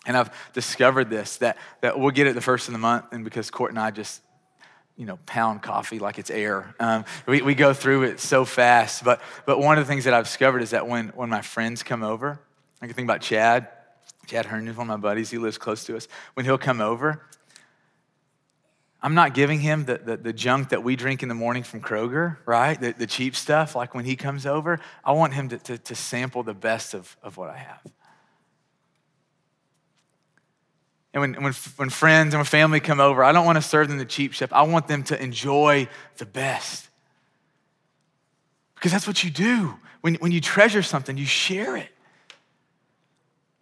and 0.06 0.16
I've 0.16 0.30
discovered 0.52 1.10
this 1.10 1.38
that, 1.38 1.56
that 1.80 1.98
we'll 1.98 2.10
get 2.10 2.26
it 2.26 2.34
the 2.34 2.40
first 2.40 2.68
of 2.68 2.72
the 2.72 2.78
month, 2.78 3.06
and 3.12 3.24
because 3.24 3.50
Court 3.50 3.70
and 3.70 3.78
I 3.78 3.90
just 3.90 4.22
you 5.00 5.06
know, 5.06 5.18
pound 5.24 5.62
coffee 5.62 5.98
like 5.98 6.18
it's 6.18 6.28
air. 6.28 6.74
Um, 6.78 7.06
we, 7.24 7.40
we 7.40 7.54
go 7.54 7.72
through 7.72 8.02
it 8.02 8.20
so 8.20 8.44
fast. 8.44 9.02
But, 9.02 9.22
but 9.46 9.58
one 9.58 9.78
of 9.78 9.86
the 9.86 9.90
things 9.90 10.04
that 10.04 10.12
I've 10.12 10.24
discovered 10.24 10.60
is 10.60 10.70
that 10.70 10.86
when, 10.86 11.08
when 11.08 11.30
my 11.30 11.40
friends 11.40 11.82
come 11.82 12.02
over, 12.02 12.38
I 12.82 12.86
can 12.86 12.94
think 12.94 13.06
about 13.06 13.22
Chad. 13.22 13.68
Chad 14.26 14.44
is 14.44 14.52
one 14.52 14.68
of 14.68 14.86
my 14.86 14.96
buddies. 14.98 15.30
He 15.30 15.38
lives 15.38 15.56
close 15.56 15.84
to 15.84 15.96
us. 15.96 16.06
When 16.34 16.44
he'll 16.44 16.58
come 16.58 16.82
over, 16.82 17.22
I'm 19.02 19.14
not 19.14 19.32
giving 19.32 19.60
him 19.60 19.86
the, 19.86 19.98
the, 19.98 20.16
the, 20.16 20.32
junk 20.32 20.70
that 20.70 20.84
we 20.84 20.94
drink 20.94 21.22
in 21.22 21.30
the 21.30 21.34
morning 21.34 21.62
from 21.62 21.80
Kroger, 21.80 22.36
right? 22.44 22.78
The, 22.78 22.92
the 22.92 23.06
cheap 23.06 23.34
stuff, 23.34 23.74
like 23.74 23.94
when 23.94 24.04
he 24.04 24.14
comes 24.14 24.44
over. 24.44 24.78
I 25.02 25.12
want 25.12 25.32
him 25.32 25.48
to, 25.48 25.58
to, 25.58 25.78
to 25.78 25.94
sample 25.94 26.42
the 26.42 26.52
best 26.52 26.92
of, 26.92 27.16
of 27.22 27.38
what 27.38 27.48
I 27.48 27.56
have. 27.56 27.80
And 31.12 31.20
when, 31.22 31.42
when, 31.42 31.52
when 31.76 31.90
friends 31.90 32.34
and 32.34 32.38
when 32.38 32.44
family 32.44 32.78
come 32.78 33.00
over, 33.00 33.24
I 33.24 33.32
don't 33.32 33.46
want 33.46 33.56
to 33.56 33.62
serve 33.62 33.88
them 33.88 33.98
the 33.98 34.04
cheap 34.04 34.34
stuff. 34.34 34.52
I 34.52 34.62
want 34.62 34.86
them 34.86 35.02
to 35.04 35.20
enjoy 35.20 35.88
the 36.18 36.26
best. 36.26 36.88
Because 38.74 38.92
that's 38.92 39.06
what 39.06 39.24
you 39.24 39.30
do. 39.30 39.74
When, 40.02 40.14
when 40.16 40.30
you 40.30 40.40
treasure 40.40 40.82
something, 40.82 41.16
you 41.16 41.26
share 41.26 41.76
it. 41.76 41.88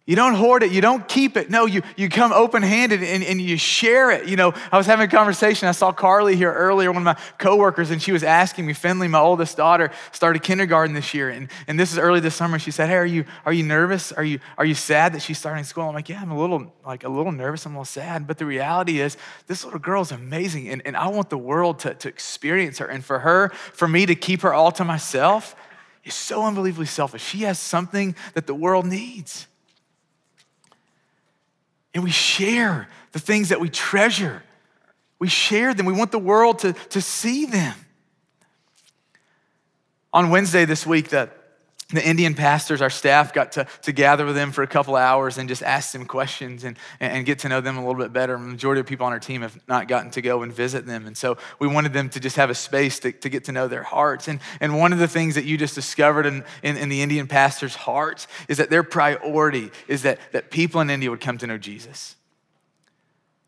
You 0.09 0.15
don't 0.15 0.33
hoard 0.33 0.63
it. 0.63 0.71
You 0.71 0.81
don't 0.81 1.07
keep 1.07 1.37
it. 1.37 1.51
No, 1.51 1.67
you, 1.67 1.83
you 1.95 2.09
come 2.09 2.31
open 2.31 2.63
handed 2.63 3.03
and, 3.03 3.23
and 3.23 3.39
you 3.39 3.57
share 3.57 4.09
it. 4.09 4.27
You 4.27 4.37
know, 4.37 4.55
I 4.71 4.77
was 4.77 4.87
having 4.87 5.07
a 5.07 5.11
conversation. 5.11 5.67
I 5.67 5.71
saw 5.71 5.91
Carly 5.91 6.35
here 6.35 6.51
earlier, 6.51 6.91
one 6.91 7.03
of 7.07 7.15
my 7.15 7.23
coworkers, 7.37 7.91
and 7.91 8.01
she 8.01 8.11
was 8.11 8.23
asking 8.23 8.65
me, 8.65 8.73
Finley, 8.73 9.07
my 9.07 9.19
oldest 9.19 9.55
daughter, 9.55 9.91
started 10.11 10.41
kindergarten 10.41 10.95
this 10.95 11.13
year. 11.13 11.29
And, 11.29 11.47
and 11.67 11.79
this 11.79 11.91
is 11.91 11.99
early 11.99 12.21
this 12.21 12.33
summer. 12.33 12.57
She 12.57 12.71
said, 12.71 12.89
Hey, 12.89 12.95
are 12.95 13.05
you, 13.05 13.23
are 13.45 13.53
you 13.53 13.61
nervous? 13.61 14.11
Are 14.11 14.23
you, 14.23 14.39
are 14.57 14.65
you 14.65 14.73
sad 14.73 15.13
that 15.13 15.21
she's 15.21 15.37
starting 15.37 15.63
school? 15.63 15.83
I'm 15.83 15.93
like, 15.93 16.09
Yeah, 16.09 16.23
I'm 16.23 16.31
a 16.31 16.41
little, 16.41 16.73
like 16.83 17.03
a 17.03 17.09
little 17.09 17.31
nervous. 17.31 17.67
I'm 17.67 17.73
a 17.73 17.75
little 17.75 17.85
sad. 17.85 18.25
But 18.25 18.39
the 18.39 18.47
reality 18.47 19.01
is, 19.01 19.15
this 19.45 19.63
little 19.63 19.79
girl 19.79 20.01
is 20.01 20.11
amazing. 20.11 20.69
And, 20.69 20.81
and 20.87 20.97
I 20.97 21.09
want 21.09 21.29
the 21.29 21.37
world 21.37 21.77
to, 21.81 21.93
to 21.93 22.09
experience 22.09 22.79
her. 22.79 22.87
And 22.87 23.05
for 23.05 23.19
her, 23.19 23.49
for 23.49 23.87
me 23.87 24.07
to 24.07 24.15
keep 24.15 24.41
her 24.41 24.55
all 24.55 24.71
to 24.71 24.83
myself, 24.83 25.55
is 26.03 26.15
so 26.15 26.45
unbelievably 26.45 26.87
selfish. 26.87 27.23
She 27.23 27.41
has 27.41 27.59
something 27.59 28.15
that 28.33 28.47
the 28.47 28.55
world 28.55 28.87
needs. 28.87 29.45
And 31.99 32.05
we 32.05 32.11
share 32.11 32.87
the 33.11 33.19
things 33.19 33.49
that 33.49 33.59
we 33.59 33.69
treasure. 33.69 34.41
We 35.19 35.27
share 35.27 35.73
them. 35.73 35.85
We 35.85 35.91
want 35.91 36.13
the 36.13 36.17
world 36.17 36.59
to, 36.59 36.71
to 36.71 37.01
see 37.01 37.45
them. 37.45 37.75
On 40.13 40.29
Wednesday 40.29 40.63
this 40.63 40.87
week, 40.87 41.09
that 41.09 41.38
the 41.91 42.07
Indian 42.07 42.35
pastors, 42.35 42.83
our 42.83 42.89
staff, 42.91 43.33
got 43.33 43.53
to, 43.53 43.65
to 43.81 43.91
gather 43.91 44.23
with 44.23 44.35
them 44.35 44.51
for 44.51 44.61
a 44.61 44.67
couple 44.67 44.95
hours 44.95 45.39
and 45.39 45.49
just 45.49 45.63
ask 45.63 45.91
them 45.91 46.05
questions 46.05 46.63
and, 46.63 46.77
and 46.99 47.25
get 47.25 47.39
to 47.39 47.49
know 47.49 47.61
them 47.61 47.77
a 47.77 47.85
little 47.85 47.99
bit 47.99 48.13
better. 48.13 48.33
The 48.33 48.39
majority 48.39 48.79
of 48.79 48.85
people 48.85 49.07
on 49.07 49.11
our 49.11 49.19
team 49.19 49.41
have 49.41 49.59
not 49.67 49.87
gotten 49.87 50.11
to 50.11 50.21
go 50.21 50.43
and 50.43 50.53
visit 50.53 50.85
them. 50.85 51.07
And 51.07 51.17
so 51.17 51.39
we 51.57 51.67
wanted 51.67 51.93
them 51.93 52.09
to 52.09 52.19
just 52.19 52.35
have 52.35 52.51
a 52.51 52.55
space 52.55 52.99
to, 52.99 53.11
to 53.11 53.29
get 53.29 53.45
to 53.45 53.51
know 53.51 53.67
their 53.67 53.81
hearts. 53.81 54.27
And, 54.27 54.39
and 54.59 54.77
one 54.77 54.93
of 54.93 54.99
the 54.99 55.07
things 55.07 55.33
that 55.33 55.45
you 55.45 55.57
just 55.57 55.73
discovered 55.73 56.27
in, 56.27 56.43
in, 56.61 56.77
in 56.77 56.89
the 56.89 57.01
Indian 57.01 57.25
pastors' 57.25 57.73
hearts 57.73 58.27
is 58.47 58.57
that 58.57 58.69
their 58.69 58.83
priority 58.83 59.71
is 59.87 60.03
that, 60.03 60.19
that 60.31 60.51
people 60.51 60.81
in 60.81 60.91
India 60.91 61.09
would 61.09 61.21
come 61.21 61.39
to 61.39 61.47
know 61.47 61.57
Jesus. 61.57 62.15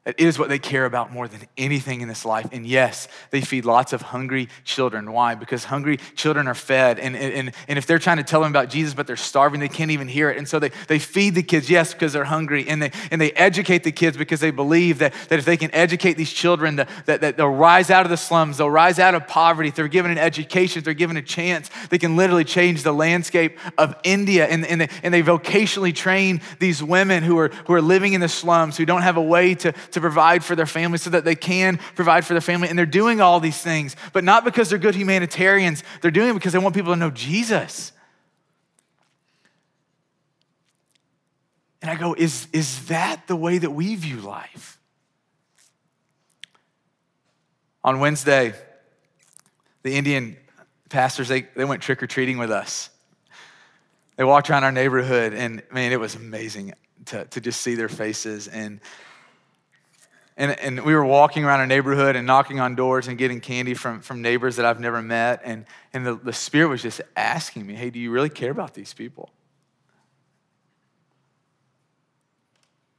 It 0.04 0.20
is 0.20 0.40
what 0.40 0.50
they 0.50 0.58
care 0.58 0.86
about 0.86 1.14
more 1.14 1.28
than 1.28 1.42
anything 1.60 2.02
in 2.02 2.08
this 2.08 2.26
life. 2.26 2.48
And 2.52 2.66
yes, 2.66 3.08
they 3.30 3.40
feed 3.40 3.66
lots 3.66 3.94
of 3.94 4.02
hungry 4.02 4.50
children. 4.64 5.12
Why? 5.12 5.36
Because 5.36 5.66
hungry 5.66 5.98
children 6.16 6.48
are 6.48 6.56
fed. 6.56 6.98
And, 6.98 7.16
and, 7.16 7.52
and 7.68 7.78
if 7.78 7.86
they're 7.86 8.00
trying 8.00 8.18
to 8.18 8.24
tell 8.24 8.42
them 8.42 8.52
about 8.52 8.70
Jesus, 8.70 8.96
but 8.96 9.06
they're 9.06 9.16
starving, 9.16 9.60
they 9.60 9.68
can't 9.68 9.92
even 9.92 10.08
hear 10.08 10.32
it. 10.32 10.40
And 10.40 10.48
so 10.48 10.58
they, 10.58 10.72
they 10.88 10.98
feed 10.98 11.36
the 11.36 11.44
kids, 11.44 11.70
yes, 11.70 11.94
because 11.94 12.14
they're 12.14 12.24
hungry. 12.24 12.68
And 12.68 12.82
they, 12.82 12.92
and 13.12 13.22
they 13.22 13.32
educate 13.34 13.84
the 13.84 13.92
kids 13.92 14.18
because 14.18 14.40
they 14.40 14.50
believe 14.50 14.98
that, 14.98 15.14
that 15.30 15.38
if 15.38 15.46
they 15.46 15.56
can 15.56 15.70
educate 15.72 16.14
these 16.14 16.34
children, 16.34 16.78
that, 16.78 16.90
that, 17.06 17.38
they'll 17.38 17.48
rise 17.48 17.92
out 17.92 18.04
of 18.04 18.10
the 18.10 18.18
slums, 18.18 18.58
they'll 18.58 18.72
rise 18.72 18.98
out 18.98 19.14
of 19.14 19.28
poverty. 19.28 19.70
If 19.70 19.76
they're 19.76 19.88
given 19.88 20.10
an 20.10 20.18
education, 20.18 20.80
if 20.80 20.84
they're 20.84 20.96
given 20.96 21.18
a 21.18 21.22
chance, 21.22 21.70
they 21.92 22.00
can 22.00 22.16
literally 22.16 22.44
change 22.44 22.82
the 22.82 22.92
landscape 22.92 23.60
of 23.78 23.96
India. 24.04 24.48
And, 24.48 24.66
and, 24.66 24.82
they, 24.82 24.90
and 25.04 25.14
they 25.14 25.22
vocationally 25.22 25.94
train 25.94 26.42
these 26.58 26.82
women 26.82 27.22
who 27.22 27.38
are, 27.38 27.50
who 27.68 27.74
are 27.74 27.84
living 27.84 28.14
in 28.14 28.22
the 28.22 28.30
slums, 28.30 28.78
who 28.78 28.86
don't 28.88 29.04
have 29.04 29.18
a 29.18 29.22
way 29.22 29.54
to 29.54 29.76
to 29.94 30.02
provide 30.02 30.44
for 30.44 30.56
their 30.56 30.66
family 30.66 30.98
so 30.98 31.10
that 31.10 31.26
they 31.26 31.36
can 31.36 31.78
provide 31.96 32.26
for 32.26 32.34
their 32.34 32.42
family. 32.42 32.70
And 32.70 32.78
they're 32.78 32.86
doing 32.86 33.22
all 33.22 33.40
these 33.40 33.62
things, 33.62 33.96
but 34.14 34.24
not 34.24 34.44
because 34.44 34.70
they're 34.70 34.80
good 34.80 34.96
humanitarians. 34.96 35.84
They're 36.02 36.12
doing 36.12 36.30
it 36.30 36.34
because 36.34 36.54
they 36.54 36.60
want 36.60 36.76
people 36.76 36.94
to 36.94 37.00
know 37.00 37.12
Jesus. 37.12 37.92
And 41.82 41.90
I 41.90 41.96
go, 41.96 42.14
is, 42.14 42.48
is 42.54 42.86
that 42.88 43.28
the 43.28 43.36
way 43.36 43.58
that 43.58 43.72
we 43.72 43.96
view 43.96 44.18
life? 44.18 44.80
On 47.84 48.00
Wednesday, 48.00 48.54
the 49.82 49.96
Indian 49.96 50.38
pastors, 50.90 51.28
they, 51.28 51.42
they 51.56 51.66
went 51.66 51.82
trick 51.82 52.04
or 52.04 52.08
treating 52.08 52.38
with 52.38 52.52
us. 52.52 52.92
They 54.18 54.24
walked 54.24 54.52
around 54.52 54.64
our 54.64 54.72
neighborhood, 54.72 55.34
and 55.34 55.64
man, 55.72 55.92
it 55.92 56.00
was 56.00 56.14
amazing 56.14 56.74
to, 57.06 57.26
to 57.26 57.42
just 57.42 57.62
see 57.62 57.74
their 57.74 57.90
faces. 57.90 58.48
And 58.48 58.80
and, 60.42 60.60
and 60.60 60.84
we 60.84 60.96
were 60.96 61.06
walking 61.06 61.46
around 61.46 61.60
our 61.60 61.68
neighborhood 61.68 62.16
and 62.16 62.26
knocking 62.26 62.60
on 62.60 62.74
doors 62.74 63.08
and 63.08 63.16
getting 63.16 63.40
candy 63.40 63.76
from, 63.76 64.02
from 64.02 64.24
neighbors 64.24 64.56
that 64.56 64.66
I've 64.66 64.80
never 64.80 65.00
met. 65.00 65.42
And, 65.46 65.66
and 65.94 66.04
the, 66.04 66.16
the 66.16 66.34
Spirit 66.34 66.70
was 66.70 66.82
just 66.82 67.00
asking 67.16 67.68
me, 67.68 67.76
hey, 67.76 67.92
do 67.92 68.00
you 68.00 68.10
really 68.10 68.32
care 68.32 68.50
about 68.50 68.74
these 68.74 68.92
people? 68.92 69.30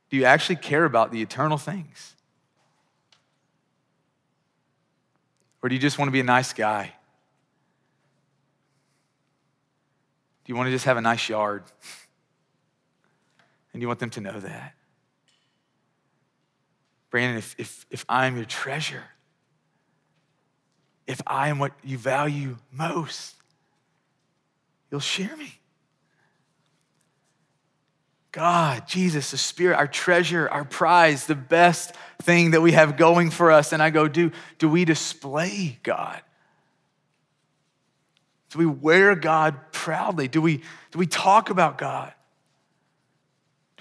Do 0.08 0.16
you 0.18 0.24
actually 0.24 0.54
care 0.54 0.84
about 0.84 1.10
the 1.10 1.20
eternal 1.20 1.58
things? 1.58 2.14
Or 5.64 5.68
do 5.68 5.74
you 5.74 5.80
just 5.80 5.98
want 5.98 6.06
to 6.06 6.12
be 6.12 6.20
a 6.20 6.24
nice 6.24 6.52
guy? 6.52 6.92
Do 10.44 10.52
you 10.52 10.54
want 10.54 10.68
to 10.68 10.70
just 10.70 10.84
have 10.84 10.96
a 10.96 11.02
nice 11.02 11.28
yard? 11.28 11.64
And 13.74 13.80
you 13.80 13.88
want 13.88 14.00
them 14.00 14.10
to 14.10 14.20
know 14.20 14.38
that? 14.38 14.74
Brandon, 17.12 17.36
if, 17.36 17.54
if, 17.58 17.86
if 17.90 18.04
I'm 18.08 18.36
your 18.36 18.46
treasure, 18.46 19.04
if 21.06 21.20
I 21.26 21.48
am 21.48 21.58
what 21.58 21.72
you 21.84 21.98
value 21.98 22.56
most, 22.72 23.34
you'll 24.90 24.98
share 24.98 25.36
me. 25.36 25.60
God, 28.32 28.88
Jesus, 28.88 29.30
the 29.30 29.36
Spirit, 29.36 29.76
our 29.76 29.86
treasure, 29.86 30.48
our 30.48 30.64
prize, 30.64 31.26
the 31.26 31.34
best 31.34 31.94
thing 32.22 32.52
that 32.52 32.62
we 32.62 32.72
have 32.72 32.96
going 32.96 33.28
for 33.28 33.52
us. 33.52 33.74
And 33.74 33.82
I 33.82 33.90
go, 33.90 34.08
do, 34.08 34.32
do 34.56 34.70
we 34.70 34.86
display 34.86 35.78
God? 35.82 36.22
Do 38.48 38.58
we 38.58 38.64
wear 38.64 39.14
God 39.16 39.70
proudly? 39.70 40.28
Do 40.28 40.40
we, 40.40 40.62
do 40.92 40.98
we 40.98 41.06
talk 41.06 41.50
about 41.50 41.76
God? 41.76 42.14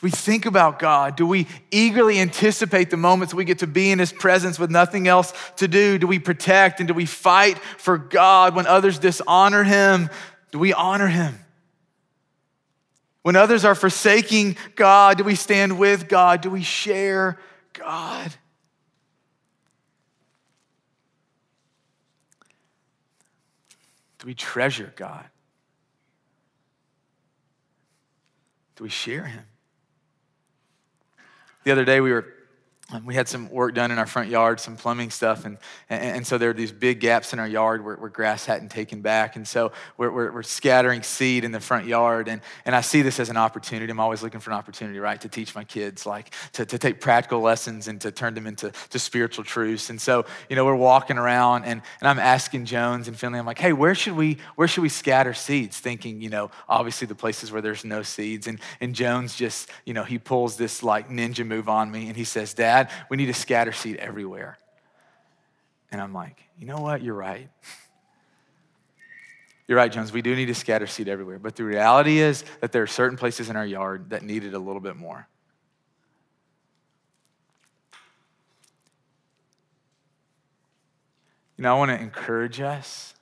Do 0.01 0.07
we 0.07 0.11
think 0.11 0.47
about 0.47 0.79
God? 0.79 1.15
Do 1.15 1.27
we 1.27 1.45
eagerly 1.69 2.19
anticipate 2.19 2.89
the 2.89 2.97
moments 2.97 3.35
we 3.35 3.45
get 3.45 3.59
to 3.59 3.67
be 3.67 3.91
in 3.91 3.99
His 3.99 4.11
presence 4.11 4.57
with 4.57 4.71
nothing 4.71 5.07
else 5.07 5.31
to 5.57 5.67
do? 5.67 5.99
Do 5.99 6.07
we 6.07 6.17
protect 6.17 6.79
and 6.79 6.87
do 6.87 6.95
we 6.95 7.05
fight 7.05 7.59
for 7.59 7.99
God 7.99 8.55
when 8.55 8.65
others 8.65 8.97
dishonor 8.97 9.63
Him? 9.63 10.09
Do 10.51 10.57
we 10.57 10.73
honor 10.73 11.05
Him? 11.05 11.37
When 13.21 13.35
others 13.35 13.63
are 13.63 13.75
forsaking 13.75 14.57
God, 14.75 15.19
do 15.19 15.23
we 15.23 15.35
stand 15.35 15.77
with 15.77 16.07
God? 16.09 16.41
Do 16.41 16.49
we 16.49 16.63
share 16.63 17.37
God? 17.73 18.33
Do 24.17 24.25
we 24.25 24.33
treasure 24.33 24.91
God? 24.95 25.25
Do 28.77 28.83
we 28.83 28.89
share 28.89 29.25
Him? 29.25 29.45
The 31.63 31.71
other 31.71 31.85
day 31.85 32.01
we 32.01 32.11
were 32.11 32.25
um, 32.91 33.05
we 33.05 33.15
had 33.15 33.27
some 33.27 33.49
work 33.49 33.73
done 33.73 33.91
in 33.91 33.97
our 33.97 34.05
front 34.05 34.29
yard, 34.29 34.59
some 34.59 34.75
plumbing 34.75 35.11
stuff, 35.11 35.45
and, 35.45 35.57
and, 35.89 36.17
and 36.17 36.27
so 36.27 36.37
there 36.37 36.49
are 36.49 36.53
these 36.53 36.71
big 36.71 36.99
gaps 36.99 37.33
in 37.33 37.39
our 37.39 37.47
yard 37.47 37.83
where, 37.83 37.95
where 37.95 38.09
grass 38.09 38.45
hadn't 38.45 38.69
taken 38.69 39.01
back. 39.01 39.35
And 39.35 39.47
so 39.47 39.71
we're, 39.97 40.11
we're, 40.11 40.31
we're, 40.31 40.43
scattering 40.43 41.01
seed 41.01 41.43
in 41.45 41.51
the 41.51 41.59
front 41.59 41.85
yard. 41.85 42.27
And, 42.27 42.41
and 42.65 42.75
I 42.75 42.81
see 42.81 43.01
this 43.01 43.19
as 43.19 43.29
an 43.29 43.37
opportunity. 43.37 43.89
I'm 43.89 43.99
always 43.99 44.21
looking 44.21 44.39
for 44.39 44.49
an 44.49 44.57
opportunity, 44.57 44.99
right, 44.99 45.19
to 45.21 45.29
teach 45.29 45.55
my 45.55 45.63
kids, 45.63 46.05
like 46.05 46.33
to, 46.53 46.65
to 46.65 46.77
take 46.77 46.99
practical 46.99 47.39
lessons 47.39 47.87
and 47.87 48.01
to 48.01 48.11
turn 48.11 48.33
them 48.33 48.47
into 48.47 48.71
to 48.89 48.99
spiritual 48.99 49.45
truths. 49.45 49.89
And 49.89 50.01
so, 50.01 50.25
you 50.49 50.55
know, 50.55 50.65
we're 50.65 50.75
walking 50.75 51.17
around 51.17 51.63
and, 51.63 51.81
and 52.01 52.07
I'm 52.07 52.19
asking 52.19 52.65
Jones 52.65 53.07
and 53.07 53.17
Finley, 53.17 53.39
I'm 53.39 53.45
like, 53.45 53.59
hey, 53.59 53.73
where 53.73 53.95
should 53.95 54.15
we, 54.15 54.37
where 54.55 54.67
should 54.67 54.81
we 54.81 54.89
scatter 54.89 55.33
seeds? 55.33 55.79
Thinking, 55.79 56.21
you 56.21 56.29
know, 56.29 56.51
obviously 56.67 57.07
the 57.07 57.15
places 57.15 57.51
where 57.51 57.61
there's 57.61 57.85
no 57.85 58.03
seeds. 58.03 58.47
And, 58.47 58.59
and 58.81 58.93
Jones 58.93 59.35
just, 59.35 59.69
you 59.85 59.93
know, 59.93 60.03
he 60.03 60.17
pulls 60.17 60.57
this 60.57 60.83
like 60.83 61.09
ninja 61.09 61.45
move 61.45 61.69
on 61.69 61.91
me 61.91 62.07
and 62.07 62.17
he 62.17 62.23
says, 62.23 62.53
Dad, 62.53 62.80
Dad, 62.83 62.91
we 63.09 63.17
need 63.17 63.27
to 63.27 63.33
scatter 63.33 63.71
seed 63.71 63.97
everywhere. 63.97 64.57
And 65.91 66.01
I'm 66.01 66.13
like, 66.13 66.41
you 66.57 66.65
know 66.65 66.79
what? 66.79 67.01
You're 67.01 67.15
right. 67.15 67.49
You're 69.67 69.77
right, 69.77 69.91
Jones. 69.91 70.11
We 70.11 70.21
do 70.21 70.35
need 70.35 70.47
to 70.47 70.55
scatter 70.55 70.87
seed 70.87 71.07
everywhere. 71.07 71.39
But 71.39 71.55
the 71.55 71.63
reality 71.63 72.19
is 72.19 72.43
that 72.59 72.71
there 72.71 72.83
are 72.83 72.87
certain 72.87 73.17
places 73.17 73.49
in 73.49 73.55
our 73.55 73.65
yard 73.65 74.09
that 74.09 74.23
needed 74.23 74.53
a 74.53 74.59
little 74.59 74.81
bit 74.81 74.97
more. 74.97 75.27
You 81.57 81.63
know, 81.63 81.75
I 81.75 81.77
want 81.77 81.91
to 81.91 81.99
encourage 81.99 82.59
us 82.59 83.13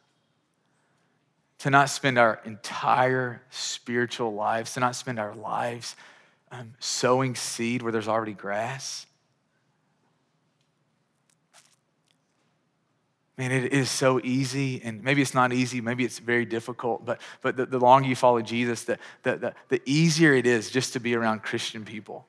to 1.60 1.70
not 1.70 1.90
spend 1.90 2.18
our 2.18 2.40
entire 2.46 3.42
spiritual 3.50 4.34
lives, 4.34 4.74
to 4.74 4.80
not 4.80 4.96
spend 4.96 5.20
our 5.20 5.36
lives 5.36 5.96
um, 6.52 6.74
sowing 6.80 7.36
seed 7.36 7.82
where 7.82 7.92
there's 7.92 8.08
already 8.08 8.34
grass. 8.34 9.06
Man, 13.40 13.54
it 13.54 13.72
is 13.72 13.90
so 13.90 14.20
easy, 14.22 14.82
and 14.84 15.02
maybe 15.02 15.22
it's 15.22 15.34
not 15.34 15.54
easy, 15.54 15.80
maybe 15.80 16.04
it's 16.04 16.20
very 16.20 16.44
difficult, 16.44 17.06
but, 17.06 17.22
but 17.42 17.56
the, 17.56 17.66
the 17.66 17.80
longer 17.80 18.10
you 18.10 18.16
follow 18.18 18.42
Jesus, 18.42 18.84
the, 18.84 19.00
the, 19.24 19.38
the, 19.38 19.54
the 19.70 19.82
easier 19.86 20.34
it 20.34 20.46
is 20.46 20.70
just 20.70 20.92
to 20.92 21.00
be 21.00 21.16
around 21.16 21.42
Christian 21.42 21.86
people. 21.86 22.28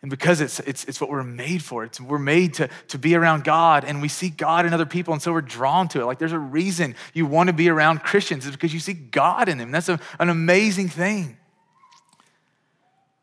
And 0.00 0.10
because 0.10 0.40
it's, 0.40 0.60
it's, 0.60 0.86
it's 0.86 0.98
what 0.98 1.10
we're 1.10 1.22
made 1.22 1.62
for, 1.62 1.84
it's, 1.84 2.00
we're 2.00 2.18
made 2.18 2.54
to, 2.54 2.70
to 2.88 2.96
be 2.96 3.14
around 3.14 3.44
God, 3.44 3.84
and 3.84 4.00
we 4.00 4.08
see 4.08 4.30
God 4.30 4.64
in 4.64 4.72
other 4.72 4.86
people, 4.86 5.12
and 5.12 5.22
so 5.22 5.30
we're 5.30 5.42
drawn 5.42 5.88
to 5.88 6.00
it. 6.00 6.06
Like 6.06 6.18
there's 6.18 6.32
a 6.32 6.38
reason 6.38 6.94
you 7.12 7.26
want 7.26 7.48
to 7.48 7.52
be 7.52 7.68
around 7.68 7.98
Christians, 7.98 8.46
it's 8.46 8.56
because 8.56 8.72
you 8.72 8.80
see 8.80 8.94
God 8.94 9.50
in 9.50 9.58
them. 9.58 9.72
That's 9.72 9.90
a, 9.90 10.00
an 10.18 10.30
amazing 10.30 10.88
thing. 10.88 11.36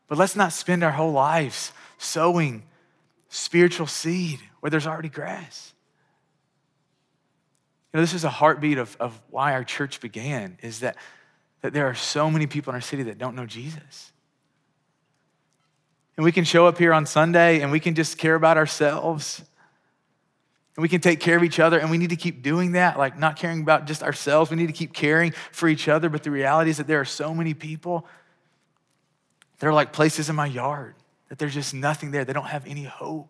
But 0.06 0.18
let's 0.18 0.36
not 0.36 0.52
spend 0.52 0.84
our 0.84 0.92
whole 0.92 1.10
lives 1.10 1.72
sowing 1.98 2.62
spiritual 3.28 3.88
seed 3.88 4.38
where 4.60 4.70
there's 4.70 4.86
already 4.86 5.08
grass. 5.08 5.74
You 7.92 7.98
know, 7.98 8.02
this 8.02 8.14
is 8.14 8.24
a 8.24 8.30
heartbeat 8.30 8.78
of, 8.78 8.96
of 9.00 9.18
why 9.30 9.52
our 9.52 9.64
church 9.64 10.00
began, 10.00 10.58
is 10.62 10.80
that, 10.80 10.96
that 11.62 11.72
there 11.72 11.86
are 11.86 11.94
so 11.94 12.30
many 12.30 12.46
people 12.46 12.70
in 12.70 12.74
our 12.74 12.80
city 12.80 13.04
that 13.04 13.18
don't 13.18 13.34
know 13.34 13.46
Jesus. 13.46 14.12
And 16.16 16.24
we 16.24 16.32
can 16.32 16.44
show 16.44 16.66
up 16.66 16.78
here 16.78 16.92
on 16.92 17.06
Sunday 17.06 17.60
and 17.60 17.70
we 17.70 17.80
can 17.80 17.94
just 17.94 18.18
care 18.18 18.34
about 18.34 18.56
ourselves. 18.56 19.42
And 20.76 20.82
we 20.82 20.88
can 20.88 21.00
take 21.00 21.18
care 21.18 21.36
of 21.36 21.42
each 21.42 21.58
other, 21.58 21.80
and 21.80 21.90
we 21.90 21.98
need 21.98 22.10
to 22.10 22.16
keep 22.16 22.40
doing 22.40 22.72
that, 22.72 22.96
like 22.96 23.18
not 23.18 23.34
caring 23.34 23.62
about 23.62 23.86
just 23.86 24.00
ourselves. 24.04 24.48
We 24.48 24.56
need 24.56 24.68
to 24.68 24.72
keep 24.72 24.92
caring 24.92 25.32
for 25.50 25.68
each 25.68 25.88
other. 25.88 26.08
But 26.08 26.22
the 26.22 26.30
reality 26.30 26.70
is 26.70 26.76
that 26.76 26.86
there 26.86 27.00
are 27.00 27.04
so 27.04 27.34
many 27.34 27.52
people 27.52 28.06
that 29.58 29.66
are 29.66 29.72
like 29.72 29.92
places 29.92 30.30
in 30.30 30.36
my 30.36 30.46
yard, 30.46 30.94
that 31.30 31.38
there's 31.38 31.54
just 31.54 31.74
nothing 31.74 32.12
there. 32.12 32.24
They 32.24 32.32
don't 32.32 32.46
have 32.46 32.64
any 32.64 32.84
hope. 32.84 33.28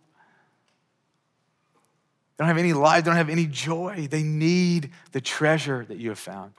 They 2.38 2.44
don't 2.44 2.48
have 2.48 2.58
any 2.58 2.72
life, 2.72 3.04
they 3.04 3.10
don't 3.10 3.16
have 3.16 3.30
any 3.30 3.46
joy. 3.46 4.06
They 4.08 4.22
need 4.22 4.92
the 5.10 5.20
treasure 5.20 5.84
that 5.88 5.98
you 5.98 6.10
have 6.10 6.20
found. 6.20 6.52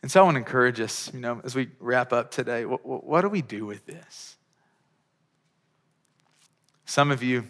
And 0.00 0.10
so 0.10 0.20
I 0.20 0.24
want 0.24 0.36
to 0.36 0.38
encourage 0.38 0.80
us, 0.80 1.12
you 1.12 1.20
know, 1.20 1.42
as 1.44 1.54
we 1.54 1.68
wrap 1.78 2.14
up 2.14 2.30
today, 2.30 2.64
what, 2.64 2.86
what 2.86 3.20
do 3.20 3.28
we 3.28 3.42
do 3.42 3.66
with 3.66 3.84
this? 3.84 4.36
Some 6.86 7.10
of 7.10 7.22
you, 7.22 7.44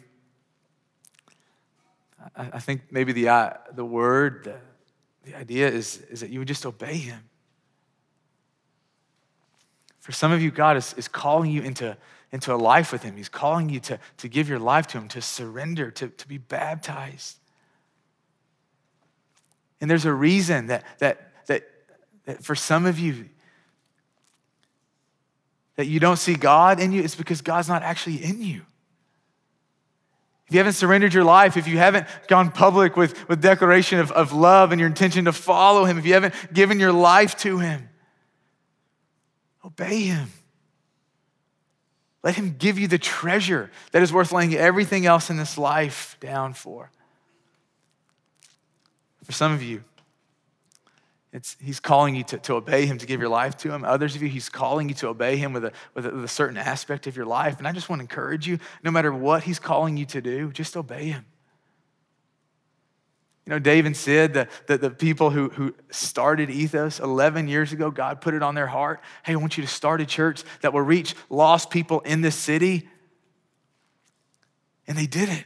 I, 2.35 2.59
think 2.59 2.83
maybe 2.91 3.13
the, 3.13 3.29
uh, 3.29 3.51
the 3.73 3.85
word, 3.85 4.45
the, 4.45 4.57
the 5.31 5.39
idea 5.39 5.69
is, 5.69 5.99
is 6.11 6.21
that 6.21 6.31
you 6.31 6.41
would 6.41 6.49
just 6.49 6.67
obey 6.67 6.97
him. 6.97 7.29
For 10.01 10.13
some 10.13 10.33
of 10.33 10.43
you, 10.43 10.51
God 10.51 10.77
is, 10.77 10.95
is 10.95 11.07
calling 11.07 11.51
you 11.51 11.63
into, 11.63 11.97
into 12.33 12.55
a 12.55 12.57
life 12.57 12.93
with 12.93 13.03
Him. 13.03 13.17
He's 13.17 13.29
calling 13.29 13.69
you 13.69 13.81
to, 13.81 13.99
to 14.19 14.29
give 14.29 14.49
your 14.49 14.59
life 14.59 14.87
to 14.89 14.99
Him, 14.99 15.09
to 15.09 15.23
surrender, 15.23 15.91
to, 15.93 16.09
to 16.09 16.29
be 16.29 16.39
baptized. 16.39 17.39
And 19.81 19.91
there's 19.91 20.05
a 20.05 20.13
reason 20.13 20.69
that, 20.69 20.85
that, 20.99 21.33
that, 21.47 21.63
that 22.25 22.45
for 22.45 22.55
some 22.55 22.87
of 22.87 22.99
you, 22.99 23.29
that 25.77 25.87
you 25.87 26.01
don't 26.01 26.17
see 26.17 26.35
God 26.35 26.81
in 26.81 26.93
you, 26.93 27.03
it's 27.03 27.15
because 27.15 27.43
God's 27.43 27.69
not 27.69 27.83
actually 27.83 28.25
in 28.25 28.43
you. 28.43 28.63
If 30.47 30.55
you 30.55 30.59
haven't 30.59 30.75
surrendered 30.75 31.13
your 31.13 31.25
life, 31.25 31.57
if 31.57 31.67
you 31.67 31.77
haven't 31.79 32.07
gone 32.29 32.53
public 32.53 32.97
with, 32.97 33.29
with 33.29 33.43
declaration 33.43 33.99
of, 33.99 34.13
of 34.13 34.33
love 34.33 34.71
and 34.71 34.79
your 34.79 34.87
intention 34.87 35.25
to 35.25 35.33
follow 35.33 35.85
him, 35.85 35.99
if 35.99 36.07
you 36.07 36.15
haven't 36.15 36.35
given 36.53 36.79
your 36.79 36.93
life 36.93 37.37
to 37.39 37.59
him, 37.59 37.89
obey 39.65 40.03
him. 40.03 40.31
Let 42.27 42.35
him 42.35 42.57
give 42.59 42.77
you 42.77 42.89
the 42.89 42.99
treasure 42.99 43.71
that 43.93 44.03
is 44.03 44.13
worth 44.13 44.33
laying 44.33 44.53
everything 44.53 45.07
else 45.07 45.31
in 45.31 45.37
this 45.37 45.57
life 45.57 46.17
down 46.19 46.55
for. 46.55 46.91
For 49.23 49.31
some 49.31 49.53
of 49.53 49.63
you, 49.63 49.85
it's, 51.33 51.57
he's 51.63 51.79
calling 51.79 52.17
you 52.17 52.25
to, 52.25 52.39
to 52.39 52.55
obey 52.55 52.85
him, 52.87 52.99
to 52.99 53.07
give 53.07 53.21
your 53.21 53.29
life 53.29 53.57
to 53.59 53.71
him. 53.71 53.85
Others 53.85 54.17
of 54.17 54.25
you, 54.25 54.29
he's 54.29 54.49
calling 54.49 54.89
you 54.89 54.95
to 54.97 55.07
obey 55.07 55.37
him 55.37 55.53
with 55.53 55.67
a, 55.67 55.73
with, 55.95 56.05
a, 56.05 56.11
with 56.11 56.25
a 56.25 56.29
certain 56.29 56.57
aspect 56.57 57.07
of 57.07 57.17
your 57.17 57.27
life. 57.27 57.59
And 57.59 57.69
I 57.69 57.71
just 57.71 57.89
want 57.89 58.01
to 58.01 58.03
encourage 58.03 58.49
you 58.49 58.59
no 58.83 58.91
matter 58.91 59.15
what 59.15 59.45
he's 59.45 59.61
calling 59.61 59.97
you 59.97 60.07
to 60.07 60.21
do, 60.21 60.51
just 60.51 60.77
obey 60.77 61.05
him. 61.05 61.27
You 63.47 63.51
know, 63.51 63.59
David 63.61 63.97
said 63.97 64.35
that 64.35 64.51
the, 64.67 64.77
the 64.77 64.91
people 64.91 65.31
who, 65.31 65.49
who 65.51 65.75
started 65.91 66.51
Ethos 66.51 66.99
11 66.99 67.47
years 67.47 67.73
ago, 67.73 67.91
God 67.93 68.21
put 68.21 68.35
it 68.35 68.43
on 68.43 68.57
their 68.57 68.67
heart. 68.67 69.01
Hey, 69.23 69.35
I 69.35 69.37
want 69.37 69.57
you 69.57 69.63
to 69.63 69.69
start 69.69 70.01
a 70.01 70.07
church 70.07 70.43
that 70.63 70.73
will 70.73 70.83
reach 70.83 71.15
lost 71.31 71.71
people 71.71 72.01
in 72.01 72.23
this 72.23 72.35
city. 72.35 72.89
And 74.89 74.99
they 74.99 75.07
did 75.07 75.29
it. 75.29 75.45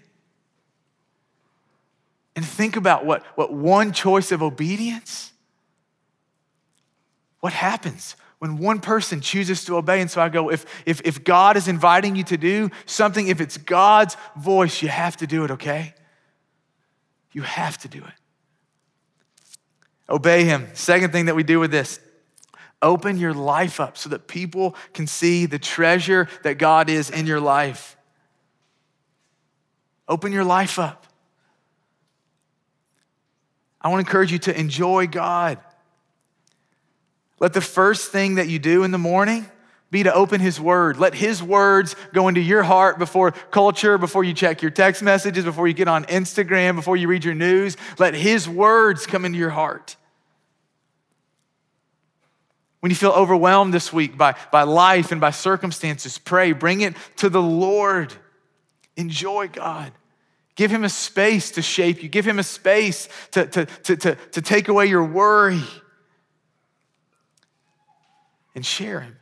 And 2.34 2.44
think 2.44 2.76
about 2.76 3.04
what, 3.04 3.24
what 3.36 3.52
one 3.52 3.92
choice 3.92 4.32
of 4.32 4.42
obedience 4.42 5.30
what 7.40 7.54
happens 7.54 8.16
when 8.38 8.58
one 8.58 8.80
person 8.80 9.20
chooses 9.20 9.64
to 9.64 9.76
obey? 9.76 10.00
And 10.00 10.10
so 10.10 10.20
I 10.20 10.28
go, 10.28 10.50
if, 10.50 10.64
if, 10.86 11.00
if 11.04 11.24
God 11.24 11.56
is 11.56 11.68
inviting 11.68 12.16
you 12.16 12.24
to 12.24 12.36
do 12.36 12.70
something, 12.86 13.28
if 13.28 13.40
it's 13.40 13.56
God's 13.56 14.16
voice, 14.36 14.82
you 14.82 14.88
have 14.88 15.16
to 15.18 15.26
do 15.26 15.44
it, 15.44 15.50
okay? 15.52 15.94
You 17.32 17.42
have 17.42 17.78
to 17.78 17.88
do 17.88 17.98
it. 17.98 18.14
Obey 20.08 20.44
Him. 20.44 20.68
Second 20.74 21.12
thing 21.12 21.26
that 21.26 21.36
we 21.36 21.42
do 21.42 21.60
with 21.60 21.70
this 21.70 22.00
open 22.82 23.18
your 23.18 23.34
life 23.34 23.78
up 23.78 23.98
so 23.98 24.08
that 24.08 24.26
people 24.26 24.74
can 24.94 25.06
see 25.06 25.44
the 25.44 25.58
treasure 25.58 26.28
that 26.44 26.54
God 26.54 26.88
is 26.88 27.10
in 27.10 27.26
your 27.26 27.40
life. 27.40 27.96
Open 30.08 30.32
your 30.32 30.44
life 30.44 30.78
up. 30.78 31.06
I 33.80 33.88
want 33.88 34.04
to 34.04 34.08
encourage 34.08 34.32
you 34.32 34.38
to 34.40 34.58
enjoy 34.58 35.06
God. 35.06 35.58
Let 37.38 37.52
the 37.52 37.60
first 37.60 38.10
thing 38.10 38.34
that 38.34 38.48
you 38.48 38.58
do 38.58 38.82
in 38.82 38.90
the 38.90 38.98
morning 38.98 39.46
be 39.90 40.04
to 40.04 40.14
open 40.14 40.40
His 40.40 40.60
Word. 40.60 40.98
Let 40.98 41.14
His 41.14 41.42
words 41.42 41.96
go 42.12 42.28
into 42.28 42.40
your 42.40 42.62
heart 42.62 42.98
before 42.98 43.32
culture, 43.32 43.98
before 43.98 44.22
you 44.22 44.32
check 44.32 44.62
your 44.62 44.70
text 44.70 45.02
messages, 45.02 45.44
before 45.44 45.66
you 45.66 45.74
get 45.74 45.88
on 45.88 46.04
Instagram, 46.04 46.76
before 46.76 46.96
you 46.96 47.08
read 47.08 47.24
your 47.24 47.34
news. 47.34 47.76
Let 47.98 48.14
His 48.14 48.48
words 48.48 49.06
come 49.06 49.24
into 49.24 49.38
your 49.38 49.50
heart. 49.50 49.96
When 52.80 52.90
you 52.90 52.96
feel 52.96 53.10
overwhelmed 53.10 53.74
this 53.74 53.92
week 53.92 54.16
by, 54.16 54.36
by 54.50 54.62
life 54.62 55.12
and 55.12 55.20
by 55.20 55.30
circumstances, 55.30 56.18
pray. 56.18 56.52
Bring 56.52 56.80
it 56.80 56.94
to 57.16 57.28
the 57.28 57.42
Lord. 57.42 58.14
Enjoy 58.96 59.48
God. 59.48 59.92
Give 60.54 60.70
Him 60.70 60.84
a 60.84 60.88
space 60.88 61.52
to 61.52 61.62
shape 61.62 62.02
you, 62.02 62.08
give 62.08 62.26
Him 62.26 62.38
a 62.38 62.42
space 62.42 63.08
to, 63.32 63.46
to, 63.46 63.66
to, 63.66 63.96
to, 63.96 64.14
to 64.14 64.42
take 64.42 64.68
away 64.68 64.86
your 64.86 65.04
worry 65.04 65.62
and 68.54 68.64
share 68.64 69.00
Him. 69.00 69.16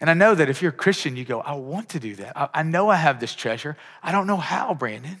And 0.00 0.10
I 0.10 0.14
know 0.14 0.34
that 0.34 0.50
if 0.50 0.60
you're 0.60 0.70
a 0.70 0.74
Christian, 0.74 1.16
you 1.16 1.24
go, 1.24 1.40
I 1.40 1.54
want 1.54 1.90
to 1.90 2.00
do 2.00 2.14
that. 2.16 2.36
I, 2.36 2.48
I 2.54 2.62
know 2.62 2.88
I 2.90 2.96
have 2.96 3.18
this 3.18 3.34
treasure. 3.34 3.76
I 4.02 4.12
don't 4.12 4.26
know 4.26 4.36
how, 4.36 4.74
Brandon. 4.74 5.20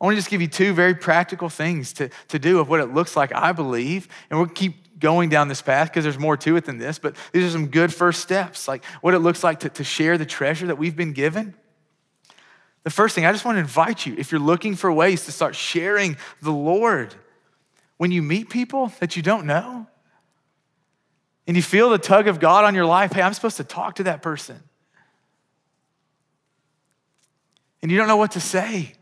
I 0.00 0.04
want 0.04 0.14
to 0.14 0.18
just 0.18 0.30
give 0.30 0.40
you 0.40 0.48
two 0.48 0.74
very 0.74 0.94
practical 0.94 1.48
things 1.48 1.92
to, 1.94 2.10
to 2.28 2.38
do 2.38 2.58
of 2.58 2.68
what 2.68 2.80
it 2.80 2.92
looks 2.92 3.16
like, 3.16 3.32
I 3.34 3.52
believe. 3.52 4.08
And 4.28 4.38
we'll 4.38 4.48
keep 4.48 4.98
going 4.98 5.28
down 5.28 5.48
this 5.48 5.62
path 5.62 5.88
because 5.88 6.04
there's 6.04 6.18
more 6.18 6.36
to 6.38 6.56
it 6.56 6.64
than 6.64 6.78
this, 6.78 6.98
but 6.98 7.16
these 7.32 7.44
are 7.44 7.50
some 7.50 7.66
good 7.66 7.92
first 7.92 8.20
steps, 8.20 8.68
like 8.68 8.84
what 9.00 9.14
it 9.14 9.18
looks 9.18 9.44
like 9.44 9.60
to, 9.60 9.68
to 9.68 9.84
share 9.84 10.16
the 10.16 10.26
treasure 10.26 10.66
that 10.68 10.78
we've 10.78 10.96
been 10.96 11.12
given. 11.12 11.54
The 12.84 12.90
first 12.90 13.14
thing, 13.14 13.26
I 13.26 13.32
just 13.32 13.44
want 13.44 13.56
to 13.56 13.60
invite 13.60 14.06
you, 14.06 14.14
if 14.18 14.32
you're 14.32 14.40
looking 14.40 14.74
for 14.74 14.92
ways 14.92 15.24
to 15.26 15.32
start 15.32 15.54
sharing 15.54 16.16
the 16.40 16.52
Lord, 16.52 17.14
when 17.96 18.10
you 18.10 18.22
meet 18.22 18.48
people 18.48 18.92
that 19.00 19.16
you 19.16 19.22
don't 19.22 19.46
know, 19.46 19.86
and 21.46 21.56
you 21.56 21.62
feel 21.62 21.90
the 21.90 21.98
tug 21.98 22.28
of 22.28 22.40
God 22.40 22.64
on 22.64 22.74
your 22.74 22.86
life, 22.86 23.12
hey, 23.12 23.22
I'm 23.22 23.34
supposed 23.34 23.56
to 23.56 23.64
talk 23.64 23.96
to 23.96 24.04
that 24.04 24.22
person. 24.22 24.60
And 27.82 27.90
you 27.90 27.98
don't 27.98 28.06
know 28.06 28.16
what 28.16 28.32
to 28.32 28.40
say. 28.40 28.92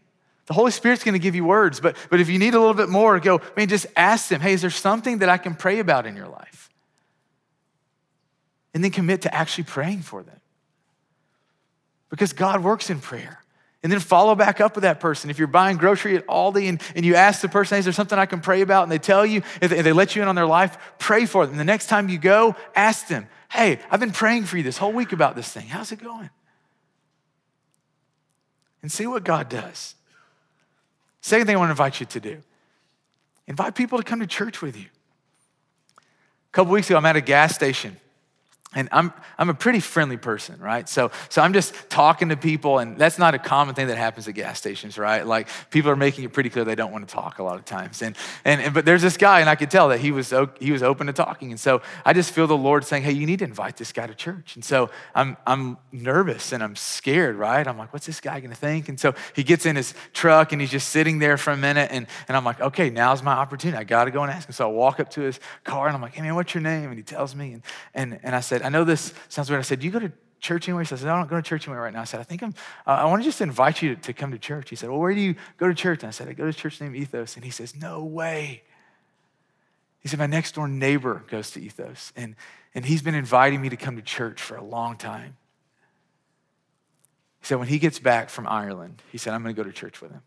The 0.47 0.55
Holy 0.55 0.71
Spirit's 0.71 1.05
gonna 1.05 1.19
give 1.19 1.35
you 1.35 1.45
words, 1.45 1.81
but, 1.81 1.97
but 2.09 2.19
if 2.19 2.29
you 2.29 2.39
need 2.39 2.55
a 2.55 2.59
little 2.59 2.75
bit 2.75 2.89
more, 2.89 3.21
go, 3.21 3.41
man, 3.57 3.69
just 3.69 3.87
ask 3.95 4.29
them, 4.29 4.41
hey, 4.41 4.55
is 4.55 4.63
there 4.63 4.71
something 4.71 5.19
that 5.19 5.29
I 5.29 5.39
can 5.39 5.55
pray 5.55 5.79
about 5.79 6.07
in 6.07 6.17
your 6.17 6.29
life? 6.29 6.71
And 8.73 8.83
then 8.83 8.91
commit 8.91 9.23
to 9.23 9.35
actually 9.35 9.65
praying 9.65 10.03
for 10.03 10.23
them. 10.23 10.41
Because 12.09 12.33
God 12.33 12.65
works 12.65 12.91
in 12.91 13.01
prayer. 13.01 13.40
And 13.83 13.91
then 13.91 13.99
follow 14.01 14.35
back 14.35 14.61
up 14.61 14.75
with 14.75 14.83
that 14.83 15.01
person. 15.01 15.31
If 15.31 15.39
you're 15.39 15.49
buying 15.49 15.79
grocery 15.79 16.15
at 16.17 16.27
Aldi 16.27 16.69
and, 16.69 16.83
and 16.95 17.05
you 17.05 17.15
ask 17.15 17.41
the 17.41 17.49
person, 17.49 17.79
is 17.79 17.85
there 17.87 17.95
something 17.95 18.19
I 18.19 18.27
can 18.27 18.41
pray 18.41 18.61
about? 18.61 18.83
And 18.83 18.93
they 18.93 18.99
tell 18.99 19.25
you, 19.25 19.43
if 19.63 19.71
they, 19.71 19.93
let 19.93 20.15
you 20.15 20.23
in 20.23 20.29
on 20.29 20.35
their 20.35 20.47
life, 20.47 20.77
pray 20.99 21.25
for 21.25 21.47
them. 21.47 21.53
And 21.53 21.61
the 21.61 21.65
next 21.65 21.87
time 21.87 22.11
you 22.11 22.19
go, 22.19 22.57
ask 22.77 23.09
them, 23.09 23.27
hey, 23.51 23.79
I've 23.91 24.01
been 24.01 24.13
praying 24.13 24.45
for 24.45 24.59
you 24.59 24.63
this 24.63 24.77
whole 24.77 24.93
week 24.93 25.13
about 25.13 25.35
this 25.35 25.51
thing. 25.51 25.67
How's 25.67 25.93
it 25.93 26.03
going? 26.03 26.29
And 28.83 28.93
see 28.93 29.07
what 29.07 29.25
God 29.25 29.49
does. 29.49 29.95
Second 31.23 31.47
thing 31.47 31.57
I 31.57 31.59
want 31.59 31.69
to 31.69 31.73
invite 31.73 32.01
you 32.01 32.07
to 32.07 32.21
do 32.21 32.43
invite 33.47 33.75
people 33.75 33.99
to 33.99 34.05
come 34.05 34.21
to 34.21 34.27
church 34.27 34.63
with 34.63 34.77
you. 34.77 34.87
A 35.97 36.53
couple 36.53 36.73
weeks 36.73 36.89
ago, 36.89 36.97
I'm 36.97 37.07
at 37.07 37.17
a 37.17 37.21
gas 37.21 37.55
station 37.55 37.97
and 38.73 38.89
I'm, 38.93 39.13
I'm 39.37 39.51
a 39.51 39.55
pretty 39.55 39.81
friendly 39.81 40.17
person, 40.17 40.61
right? 40.61 40.89
So, 40.89 41.11
so 41.29 41.43
I'm 41.43 41.53
just 41.53 41.75
talking 41.91 42.29
to 42.29 42.37
people, 42.37 42.79
and 42.79 42.97
that's 42.97 43.19
not 43.19 43.35
a 43.35 43.39
common 43.39 43.75
thing 43.75 43.89
that 43.89 43.99
happens 43.99 44.29
at 44.29 44.35
gas 44.35 44.59
stations, 44.59 44.97
right? 44.97 45.27
Like 45.27 45.49
people 45.71 45.91
are 45.91 45.97
making 45.97 46.23
it 46.23 46.33
pretty 46.33 46.51
clear 46.51 46.65
they 46.65 46.77
don't 46.77 46.93
want 46.93 47.09
to 47.09 47.13
talk 47.13 47.41
a 47.41 47.43
lot 47.43 47.57
of 47.57 47.65
times. 47.65 48.01
And, 48.01 48.17
and, 48.45 48.61
and 48.61 48.73
but 48.73 48.85
there's 48.85 49.03
this 49.03 49.17
guy, 49.17 49.41
and 49.41 49.51
I 49.51 49.57
could 49.57 49.73
tell 49.73 49.89
that 49.89 49.99
he 49.99 50.13
was, 50.13 50.33
he 50.61 50.71
was 50.71 50.85
open 50.85 51.09
to 51.09 51.13
talking. 51.13 51.51
And 51.51 51.59
so 51.59 51.83
I 52.05 52.13
just 52.13 52.31
feel 52.31 52.47
the 52.47 52.57
Lord 52.57 52.85
saying, 52.85 53.03
hey, 53.03 53.11
you 53.11 53.27
need 53.27 53.41
to 53.41 53.45
invite 53.45 53.77
this 53.77 53.93
guy 53.93 54.07
to 54.07 54.15
church. 54.15 54.55
And 54.55 54.65
so 54.65 54.91
I'm, 55.17 55.37
I'm 55.49 55.77
nervous 55.91 56.53
and 56.53 56.63
I'm 56.63 56.77
scared, 56.77 57.35
right? 57.35 57.67
I'm 57.67 57.77
like, 57.77 57.93
what's 57.93 58.07
this 58.07 58.21
guy 58.21 58.39
going 58.39 58.51
to 58.53 58.57
think? 58.57 58.89
And 58.89 59.01
so 59.01 59.15
he 59.35 59.43
gets 59.43 59.67
in 59.67 59.75
his 59.75 59.95
truck 60.13 60.53
and 60.53 60.61
he's 60.61 60.71
just 60.71 60.91
sitting 60.91 61.19
there 61.19 61.37
for 61.37 61.51
a 61.51 61.57
minute. 61.57 61.91
And, 61.91 62.07
and 62.29 62.37
I'm 62.37 62.45
like, 62.45 62.61
okay, 62.61 62.89
now's 62.89 63.21
my 63.21 63.33
opportunity. 63.33 63.79
I 63.79 63.83
got 63.83 64.05
to 64.05 64.13
go 64.13 64.23
and 64.23 64.31
ask 64.31 64.49
him. 64.49 64.53
So 64.53 64.69
I 64.69 64.73
walk 64.73 65.01
up 65.01 65.11
to 65.11 65.23
his 65.23 65.41
car 65.65 65.89
and 65.89 65.97
I'm 65.97 66.03
like, 66.03 66.15
hey, 66.15 66.23
man, 66.23 66.37
what's 66.37 66.55
your 66.55 66.63
name? 66.63 66.91
And 66.91 66.97
he 66.97 67.03
tells 67.03 67.35
me. 67.35 67.55
And, 67.55 67.63
and, 67.95 68.21
and 68.23 68.37
I 68.37 68.41
said, 68.41 68.60
said, 68.61 68.67
I 68.67 68.69
know 68.69 68.85
this 68.85 69.15
sounds 69.29 69.49
weird. 69.51 69.59
I 69.59 69.63
said, 69.63 69.81
Do 69.81 69.87
you 69.87 69.93
go 69.93 69.99
to 69.99 70.13
church 70.39 70.69
anywhere? 70.69 70.83
He 70.83 70.87
says, 70.87 71.03
No, 71.03 71.15
I 71.15 71.19
don't 71.19 71.31
go 71.31 71.37
to 71.37 71.43
church 71.43 71.67
anywhere 71.67 71.83
right 71.83 71.93
now. 71.93 72.03
I 72.03 72.05
said, 72.05 72.21
I 72.21 72.23
think 72.23 72.43
I'm, 72.43 72.55
uh, 72.87 72.91
I 72.91 73.05
want 73.07 73.23
to 73.23 73.25
just 73.25 73.41
invite 73.41 73.83
you 73.83 73.95
to, 73.95 74.01
to, 74.03 74.13
come 74.13 74.31
to 74.33 74.39
church. 74.39 74.71
He 74.71 74.77
said, 74.77 74.91
Well, 74.91 74.99
where 74.99 75.15
do 75.15 75.21
you 75.21 75.35
go 75.57 75.69
to 75.69 75.75
church? 75.75 76.03
And 76.03 76.09
I 76.09 76.11
said, 76.11 76.29
I 76.29 76.33
go 76.35 76.45
to 76.45 76.53
church 76.53 76.81
named 76.81 76.97
Ethos. 76.97 77.37
And 77.37 77.45
he 77.45 77.51
says, 77.51 77.75
No 77.75 78.05
way. 78.05 78.63
He 80.01 80.09
said, 80.09 80.19
My 80.19 80.27
next 80.27 80.55
door 80.55 80.69
neighbor 80.69 81.25
goes 81.29 81.51
to 81.53 81.61
Ethos. 81.61 82.13
And, 82.17 82.37
and 82.75 82.85
he's 82.85 83.03
been 83.03 83.15
inviting 83.15 83.61
me 83.61 83.71
to 83.71 83.77
come 83.77 83.97
to 83.97 84.03
church 84.03 84.41
for 84.41 84.57
a 84.57 84.65
long 84.65 84.97
time. 84.97 85.37
He 87.41 87.47
said, 87.47 87.59
When 87.59 87.69
he 87.69 87.79
gets 87.79 87.99
back 87.99 88.29
from 88.29 88.47
Ireland, 88.47 89.03
he 89.11 89.19
said, 89.19 89.33
I'm 89.33 89.43
going 89.43 89.55
to 89.55 89.63
go 89.63 89.67
to 89.67 89.75
church 89.75 90.01
with 90.03 90.13
him. 90.13 90.23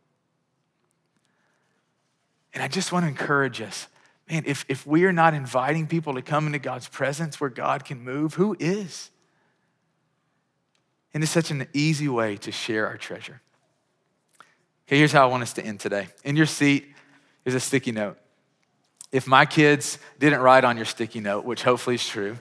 And 2.53 2.63
I 2.63 2.67
just 2.67 2.91
want 2.91 3.03
to 3.03 3.09
encourage 3.09 3.61
us 3.61 3.87
man, 4.29 4.43
if, 4.45 4.65
if 4.69 4.85
we 4.85 5.05
are 5.05 5.13
not 5.13 5.33
inviting 5.33 5.87
people 5.87 6.13
to 6.15 6.21
come 6.21 6.47
into 6.47 6.59
God's 6.59 6.87
presence 6.87 7.39
where 7.39 7.49
God 7.49 7.85
can 7.85 8.03
move, 8.03 8.35
who 8.35 8.55
is? 8.59 9.09
And 11.13 11.21
it's 11.23 11.31
such 11.31 11.51
an 11.51 11.67
easy 11.73 12.07
way 12.07 12.37
to 12.37 12.51
share 12.51 12.87
our 12.87 12.97
treasure. 12.97 13.41
Okay, 14.87 14.97
here's 14.97 15.11
how 15.11 15.23
I 15.23 15.31
want 15.31 15.43
us 15.43 15.53
to 15.53 15.65
end 15.65 15.79
today. 15.79 16.07
In 16.23 16.35
your 16.35 16.45
seat 16.45 16.87
is 17.45 17.55
a 17.55 17.59
sticky 17.59 17.91
note. 17.91 18.17
If 19.11 19.27
my 19.27 19.45
kids 19.45 19.99
didn't 20.19 20.41
write 20.41 20.63
on 20.63 20.75
your 20.75 20.87
sticky 20.87 21.19
note, 21.19 21.45
which 21.45 21.63
hopefully 21.63 21.95
is 21.95 22.07
true, 22.07 22.37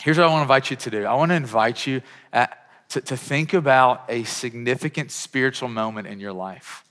here's 0.00 0.16
what 0.16 0.26
I 0.26 0.30
want 0.30 0.38
to 0.38 0.42
invite 0.42 0.70
you 0.70 0.76
to 0.76 0.90
do. 0.90 1.04
I 1.04 1.14
want 1.14 1.30
to 1.30 1.34
invite 1.34 1.86
you 1.86 2.00
at, 2.32 2.66
to, 2.90 3.00
to 3.02 3.16
think 3.16 3.52
about 3.52 4.04
a 4.08 4.24
significant 4.24 5.10
spiritual 5.10 5.68
moment 5.68 6.06
in 6.06 6.18
your 6.18 6.32
life. 6.32 6.82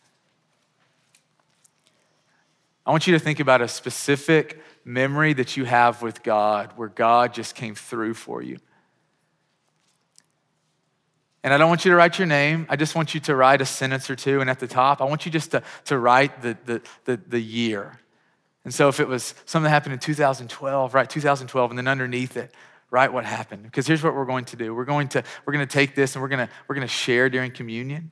I 2.88 2.91
want 2.91 3.06
you 3.06 3.13
to 3.13 3.19
think 3.19 3.41
about 3.41 3.62
a 3.62 3.67
specific 3.67 4.62
memory 4.86 5.34
that 5.34 5.58
you 5.58 5.65
have 5.65 6.02
with 6.02 6.23
God 6.23 6.71
where 6.78 6.88
God 6.88 7.34
just 7.34 7.54
came 7.54 7.76
through 7.76 8.13
for 8.13 8.41
you. 8.41 8.60
And 11.43 11.54
I 11.54 11.58
don't 11.58 11.67
want 11.67 11.84
you 11.84 11.91
to 11.91 11.97
write 11.97 12.17
your 12.17 12.28
name. 12.28 12.65
I 12.69 12.78
just 12.78 12.95
want 12.95 13.13
you 13.13 13.19
to 13.19 13.36
write 13.36 13.60
a 13.60 13.65
sentence 13.65 14.10
or 14.10 14.15
two. 14.15 14.39
And 14.39 14.50
at 14.50 14.60
the 14.60 14.67
top, 14.67 15.02
I 15.02 15.04
want 15.04 15.26
you 15.26 15.32
just 15.34 15.52
to, 15.52 15.63
to 15.86 16.00
write 16.00 16.41
the, 16.41 16.58
the, 16.65 16.82
the, 17.04 17.17
the 17.17 17.39
year. 17.41 18.00
And 18.63 18.73
so 18.73 18.88
if 18.88 19.02
it 19.02 19.08
was 19.10 19.36
something 19.45 19.63
that 19.65 19.69
happened 19.69 19.93
in 19.93 20.00
2012, 20.00 20.93
write 20.93 21.10
2012, 21.10 21.71
and 21.71 21.78
then 21.78 21.89
underneath 21.89 22.38
it, 22.38 22.54
write 22.89 23.12
what 23.12 23.26
happened. 23.26 23.63
Because 23.63 23.86
here's 23.86 24.02
what 24.02 24.15
we're 24.15 24.26
going 24.26 24.45
to 24.45 24.56
do. 24.56 24.73
We're 24.73 24.86
going 24.86 25.10
to, 25.10 25.23
we're 25.45 25.54
going 25.54 25.67
to 25.67 25.73
take 25.73 25.93
this 25.93 26.15
and 26.15 26.21
we're 26.21 26.30
going 26.30 26.47
to, 26.47 26.54
we're 26.69 26.76
going 26.76 26.88
to 26.88 26.93
share 26.93 27.30
during 27.30 27.52
communion. 27.52 28.12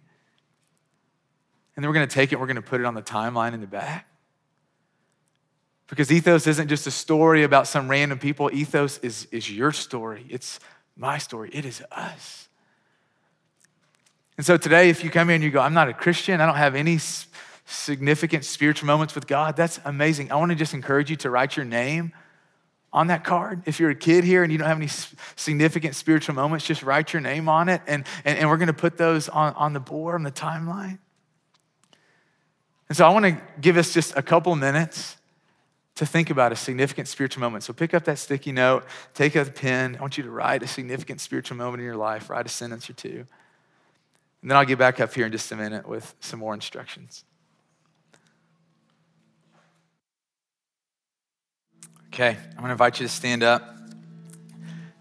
And 1.76 1.84
then 1.84 1.90
we're 1.90 1.96
going 1.96 2.08
to 2.10 2.14
take 2.14 2.34
it, 2.34 2.40
we're 2.42 2.48
going 2.48 2.56
to 2.58 2.62
put 2.62 2.82
it 2.82 2.86
on 2.86 2.94
the 2.94 3.02
timeline 3.02 3.54
in 3.54 3.62
the 3.62 3.68
back. 3.68 4.10
Because 5.88 6.12
ethos 6.12 6.48
isn't 6.48 6.68
just 6.68 6.88
a 6.88 6.92
story 6.92 7.44
about 7.44 7.68
some 7.68 7.88
random 7.88 8.18
people. 8.18 8.50
Ethos 8.52 8.98
is, 9.00 9.28
is 9.32 9.52
your 9.52 9.72
story. 9.72 10.26
It's 10.30 10.60
my 10.96 11.18
story. 11.18 11.50
It 11.54 11.66
is 11.66 11.84
us. 11.92 12.48
And 14.38 14.46
so 14.46 14.58
today, 14.58 14.90
if 14.90 15.04
you 15.04 15.10
come 15.10 15.30
here 15.30 15.36
and 15.36 15.44
you 15.44 15.52
go, 15.52 15.62
I'm 15.62 15.74
not 15.74 15.88
a 15.88 15.94
Christian, 15.94 16.42
I 16.42 16.46
don't 16.46 16.56
have 16.56 16.76
any 16.76 17.00
significant 17.66 18.46
spiritual 18.46 18.88
moments 18.88 19.16
with 19.16 19.28
God, 19.28 19.56
that's 19.56 19.80
amazing. 19.86 20.32
I 20.32 20.36
want 20.36 20.52
to 20.52 20.56
just 20.56 20.74
encourage 20.74 21.10
you 21.10 21.16
to 21.18 21.30
write 21.30 21.56
your 21.56 21.66
name 21.66 22.14
on 22.92 23.08
that 23.08 23.24
card. 23.24 23.64
If 23.66 23.80
you're 23.80 23.90
a 23.90 23.96
kid 23.96 24.24
here 24.24 24.44
and 24.44 24.52
you 24.52 24.58
don't 24.58 24.68
have 24.68 24.78
any 24.78 24.90
significant 25.36 25.96
spiritual 25.96 26.36
moments, 26.36 26.66
just 26.66 26.84
write 26.84 27.14
your 27.14 27.22
name 27.22 27.48
on 27.48 27.70
it. 27.70 27.82
And, 27.88 28.06
and, 28.24 28.38
and 28.38 28.50
we're 28.50 28.58
going 28.58 28.68
to 28.68 28.74
put 28.74 28.98
those 28.98 29.30
on, 29.30 29.54
on 29.54 29.74
the 29.74 29.80
board, 29.80 30.16
on 30.16 30.24
the 30.24 30.32
timeline. 30.32 31.00
And 32.88 32.98
so 32.98 33.06
I 33.06 33.10
want 33.10 33.26
to 33.26 33.42
give 33.60 33.78
us 33.78 33.94
just 33.94 34.16
a 34.16 34.22
couple 34.22 34.56
minutes 34.56 35.18
to 35.96 36.06
think 36.06 36.30
about 36.30 36.52
a 36.52 36.56
significant 36.56 37.08
spiritual 37.08 37.42
moment. 37.42 37.64
So 37.64 37.74
pick 37.74 37.94
up 37.94 38.04
that 38.06 38.20
sticky 38.20 38.52
note, 38.52 38.86
take 39.14 39.36
a 39.36 39.46
pen. 39.46 39.96
I 39.98 40.02
want 40.02 40.18
you 40.18 40.24
to 40.24 40.30
write 40.30 40.62
a 40.62 40.68
significant 40.68 41.22
spiritual 41.22 41.58
moment 41.58 41.80
in 41.80 41.86
your 41.86 41.96
life, 41.96 42.30
write 42.30 42.46
a 42.46 42.50
sentence 42.50 42.90
or 42.90 42.94
two. 42.94 43.26
And 44.42 44.52
then 44.52 44.58
I'll 44.58 44.66
get 44.66 44.78
back 44.78 45.00
up 45.00 45.14
here 45.14 45.26
in 45.26 45.32
just 45.32 45.52
a 45.52 45.56
minute 45.56 45.88
with 45.88 46.14
some 46.20 46.40
more 46.40 46.54
instructions. 46.54 47.24
Okay, 52.14 52.38
I'm 52.58 52.64
to 52.64 52.72
invite 52.72 53.00
you 53.00 53.08
to 53.08 53.12
stand 53.12 53.44
up 53.44 53.78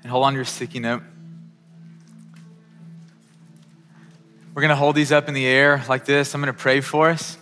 and 0.02 0.10
hold 0.10 0.24
on 0.24 0.32
to 0.32 0.36
your 0.36 0.44
sticky 0.44 0.80
note. 0.80 1.02
We're 4.54 4.62
going 4.62 4.70
to 4.70 4.76
hold 4.76 4.94
these 4.94 5.10
up 5.12 5.28
in 5.28 5.34
the 5.34 5.46
air 5.46 5.84
like 5.88 6.04
this. 6.04 6.34
I'm 6.34 6.40
going 6.40 6.52
to 6.52 6.58
pray 6.58 6.80
for 6.80 7.10
us. 7.10 7.36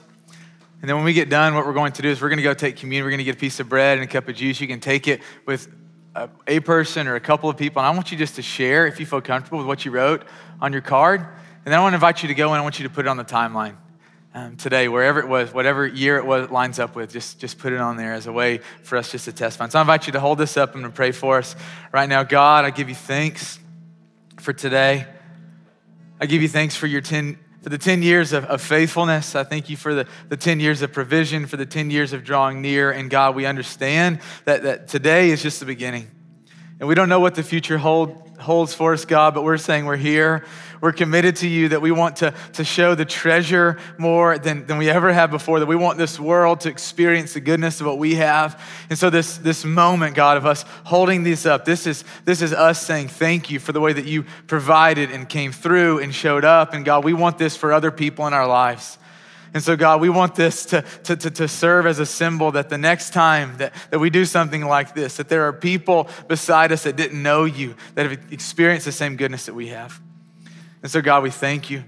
And 0.82 0.88
then 0.88 0.96
when 0.96 1.04
we 1.04 1.12
get 1.12 1.30
done, 1.30 1.54
what 1.54 1.64
we're 1.64 1.72
going 1.72 1.92
to 1.92 2.02
do 2.02 2.10
is 2.10 2.20
we're 2.20 2.28
going 2.28 2.38
to 2.38 2.42
go 2.42 2.54
take 2.54 2.76
communion. 2.76 3.04
We're 3.04 3.12
going 3.12 3.18
to 3.18 3.24
get 3.24 3.36
a 3.36 3.38
piece 3.38 3.60
of 3.60 3.68
bread 3.68 3.98
and 3.98 4.04
a 4.04 4.12
cup 4.12 4.28
of 4.28 4.34
juice. 4.34 4.60
You 4.60 4.66
can 4.66 4.80
take 4.80 5.06
it 5.06 5.22
with 5.46 5.68
a, 6.46 6.60
person 6.60 7.06
or 7.06 7.14
a 7.14 7.20
couple 7.20 7.48
of 7.48 7.56
people. 7.56 7.80
And 7.80 7.86
I 7.86 7.90
want 7.90 8.10
you 8.10 8.18
just 8.18 8.34
to 8.34 8.42
share, 8.42 8.86
if 8.88 8.98
you 8.98 9.06
feel 9.06 9.20
comfortable, 9.20 9.58
with 9.58 9.66
what 9.68 9.84
you 9.84 9.92
wrote 9.92 10.24
on 10.60 10.72
your 10.72 10.82
card. 10.82 11.20
And 11.20 11.72
then 11.72 11.74
I 11.74 11.82
want 11.82 11.92
to 11.92 11.96
invite 11.96 12.22
you 12.22 12.28
to 12.28 12.34
go 12.34 12.48
and 12.48 12.58
I 12.58 12.62
want 12.62 12.80
you 12.80 12.88
to 12.88 12.92
put 12.92 13.06
it 13.06 13.08
on 13.08 13.16
the 13.16 13.24
timeline 13.24 13.76
um, 14.34 14.56
today, 14.56 14.88
wherever 14.88 15.20
it 15.20 15.28
was, 15.28 15.54
whatever 15.54 15.86
year 15.86 16.16
it 16.16 16.26
was, 16.26 16.50
lines 16.50 16.80
up 16.80 16.96
with, 16.96 17.12
just, 17.12 17.38
just 17.38 17.58
put 17.58 17.72
it 17.72 17.78
on 17.78 17.96
there 17.96 18.12
as 18.12 18.26
a 18.26 18.32
way 18.32 18.58
for 18.82 18.98
us 18.98 19.12
just 19.12 19.26
to 19.26 19.30
test 19.30 19.58
testify. 19.58 19.68
So 19.68 19.78
I 19.78 19.82
invite 19.82 20.06
you 20.06 20.12
to 20.14 20.20
hold 20.20 20.38
this 20.38 20.56
up. 20.56 20.74
I'm 20.74 20.80
going 20.80 20.90
to 20.92 20.96
pray 20.96 21.12
for 21.12 21.38
us 21.38 21.54
right 21.92 22.08
now. 22.08 22.24
God, 22.24 22.64
I 22.64 22.70
give 22.70 22.88
you 22.88 22.94
thanks 22.94 23.60
for 24.40 24.52
today. 24.52 25.06
I 26.20 26.26
give 26.26 26.42
you 26.42 26.48
thanks 26.48 26.74
for 26.74 26.86
your 26.86 27.02
10 27.02 27.38
for 27.62 27.68
the 27.68 27.78
10 27.78 28.02
years 28.02 28.32
of, 28.32 28.44
of, 28.46 28.60
faithfulness. 28.60 29.34
I 29.34 29.44
thank 29.44 29.70
you 29.70 29.76
for 29.76 29.94
the, 29.94 30.06
the 30.28 30.36
10 30.36 30.60
years 30.60 30.82
of 30.82 30.92
provision, 30.92 31.46
for 31.46 31.56
the 31.56 31.66
10 31.66 31.90
years 31.90 32.12
of 32.12 32.24
drawing 32.24 32.60
near. 32.60 32.90
And 32.90 33.08
God, 33.08 33.34
we 33.34 33.46
understand 33.46 34.20
that, 34.44 34.62
that 34.64 34.88
today 34.88 35.30
is 35.30 35.42
just 35.42 35.60
the 35.60 35.66
beginning. 35.66 36.10
And 36.82 36.88
we 36.88 36.96
don't 36.96 37.08
know 37.08 37.20
what 37.20 37.36
the 37.36 37.44
future 37.44 37.78
hold, 37.78 38.20
holds 38.40 38.74
for 38.74 38.92
us, 38.92 39.04
God, 39.04 39.34
but 39.34 39.44
we're 39.44 39.56
saying 39.56 39.84
we're 39.84 39.94
here. 39.94 40.44
We're 40.80 40.90
committed 40.90 41.36
to 41.36 41.46
you, 41.46 41.68
that 41.68 41.80
we 41.80 41.92
want 41.92 42.16
to, 42.16 42.34
to 42.54 42.64
show 42.64 42.96
the 42.96 43.04
treasure 43.04 43.78
more 43.98 44.36
than, 44.36 44.66
than 44.66 44.78
we 44.78 44.90
ever 44.90 45.12
have 45.12 45.30
before, 45.30 45.60
that 45.60 45.66
we 45.66 45.76
want 45.76 45.96
this 45.96 46.18
world 46.18 46.62
to 46.62 46.70
experience 46.70 47.34
the 47.34 47.40
goodness 47.40 47.80
of 47.80 47.86
what 47.86 47.98
we 47.98 48.16
have. 48.16 48.60
And 48.90 48.98
so 48.98 49.10
this, 49.10 49.38
this 49.38 49.64
moment, 49.64 50.16
God, 50.16 50.36
of 50.36 50.44
us 50.44 50.64
holding 50.82 51.22
these 51.22 51.46
up, 51.46 51.64
this 51.64 51.86
is, 51.86 52.02
this 52.24 52.42
is 52.42 52.52
us 52.52 52.84
saying 52.84 53.06
thank 53.06 53.48
you 53.48 53.60
for 53.60 53.70
the 53.70 53.80
way 53.80 53.92
that 53.92 54.06
you 54.06 54.24
provided 54.48 55.12
and 55.12 55.28
came 55.28 55.52
through 55.52 56.00
and 56.00 56.12
showed 56.12 56.44
up. 56.44 56.74
And 56.74 56.84
God, 56.84 57.04
we 57.04 57.12
want 57.12 57.38
this 57.38 57.56
for 57.56 57.72
other 57.72 57.92
people 57.92 58.26
in 58.26 58.32
our 58.32 58.48
lives. 58.48 58.98
And 59.54 59.62
so, 59.62 59.76
God, 59.76 60.00
we 60.00 60.08
want 60.08 60.34
this 60.34 60.64
to, 60.66 60.82
to, 61.04 61.16
to, 61.16 61.30
to, 61.30 61.48
serve 61.48 61.86
as 61.86 61.98
a 61.98 62.06
symbol 62.06 62.52
that 62.52 62.70
the 62.70 62.78
next 62.78 63.12
time 63.12 63.56
that, 63.58 63.74
that 63.90 63.98
we 63.98 64.08
do 64.08 64.24
something 64.24 64.64
like 64.64 64.94
this, 64.94 65.18
that 65.18 65.28
there 65.28 65.46
are 65.46 65.52
people 65.52 66.08
beside 66.26 66.72
us 66.72 66.84
that 66.84 66.96
didn't 66.96 67.22
know 67.22 67.44
you, 67.44 67.74
that 67.94 68.10
have 68.10 68.32
experienced 68.32 68.86
the 68.86 68.92
same 68.92 69.16
goodness 69.16 69.46
that 69.46 69.54
we 69.54 69.68
have. 69.68 70.00
And 70.82 70.90
so, 70.90 71.02
God, 71.02 71.22
we 71.22 71.30
thank 71.30 71.68
you. 71.68 71.84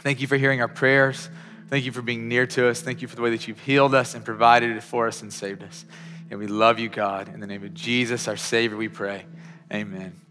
Thank 0.00 0.20
you 0.20 0.26
for 0.26 0.36
hearing 0.36 0.60
our 0.60 0.68
prayers. 0.68 1.30
Thank 1.68 1.84
you 1.84 1.92
for 1.92 2.02
being 2.02 2.28
near 2.28 2.46
to 2.48 2.68
us. 2.68 2.80
Thank 2.80 3.02
you 3.02 3.08
for 3.08 3.14
the 3.14 3.22
way 3.22 3.30
that 3.30 3.46
you've 3.46 3.60
healed 3.60 3.94
us 3.94 4.14
and 4.14 4.24
provided 4.24 4.76
it 4.76 4.82
for 4.82 5.06
us 5.06 5.22
and 5.22 5.32
saved 5.32 5.62
us. 5.62 5.84
And 6.30 6.38
we 6.38 6.46
love 6.46 6.78
you, 6.78 6.88
God. 6.88 7.32
In 7.32 7.40
the 7.40 7.46
name 7.46 7.64
of 7.64 7.74
Jesus, 7.74 8.26
our 8.26 8.36
Savior, 8.36 8.76
we 8.76 8.88
pray. 8.88 9.24
Amen. 9.72 10.27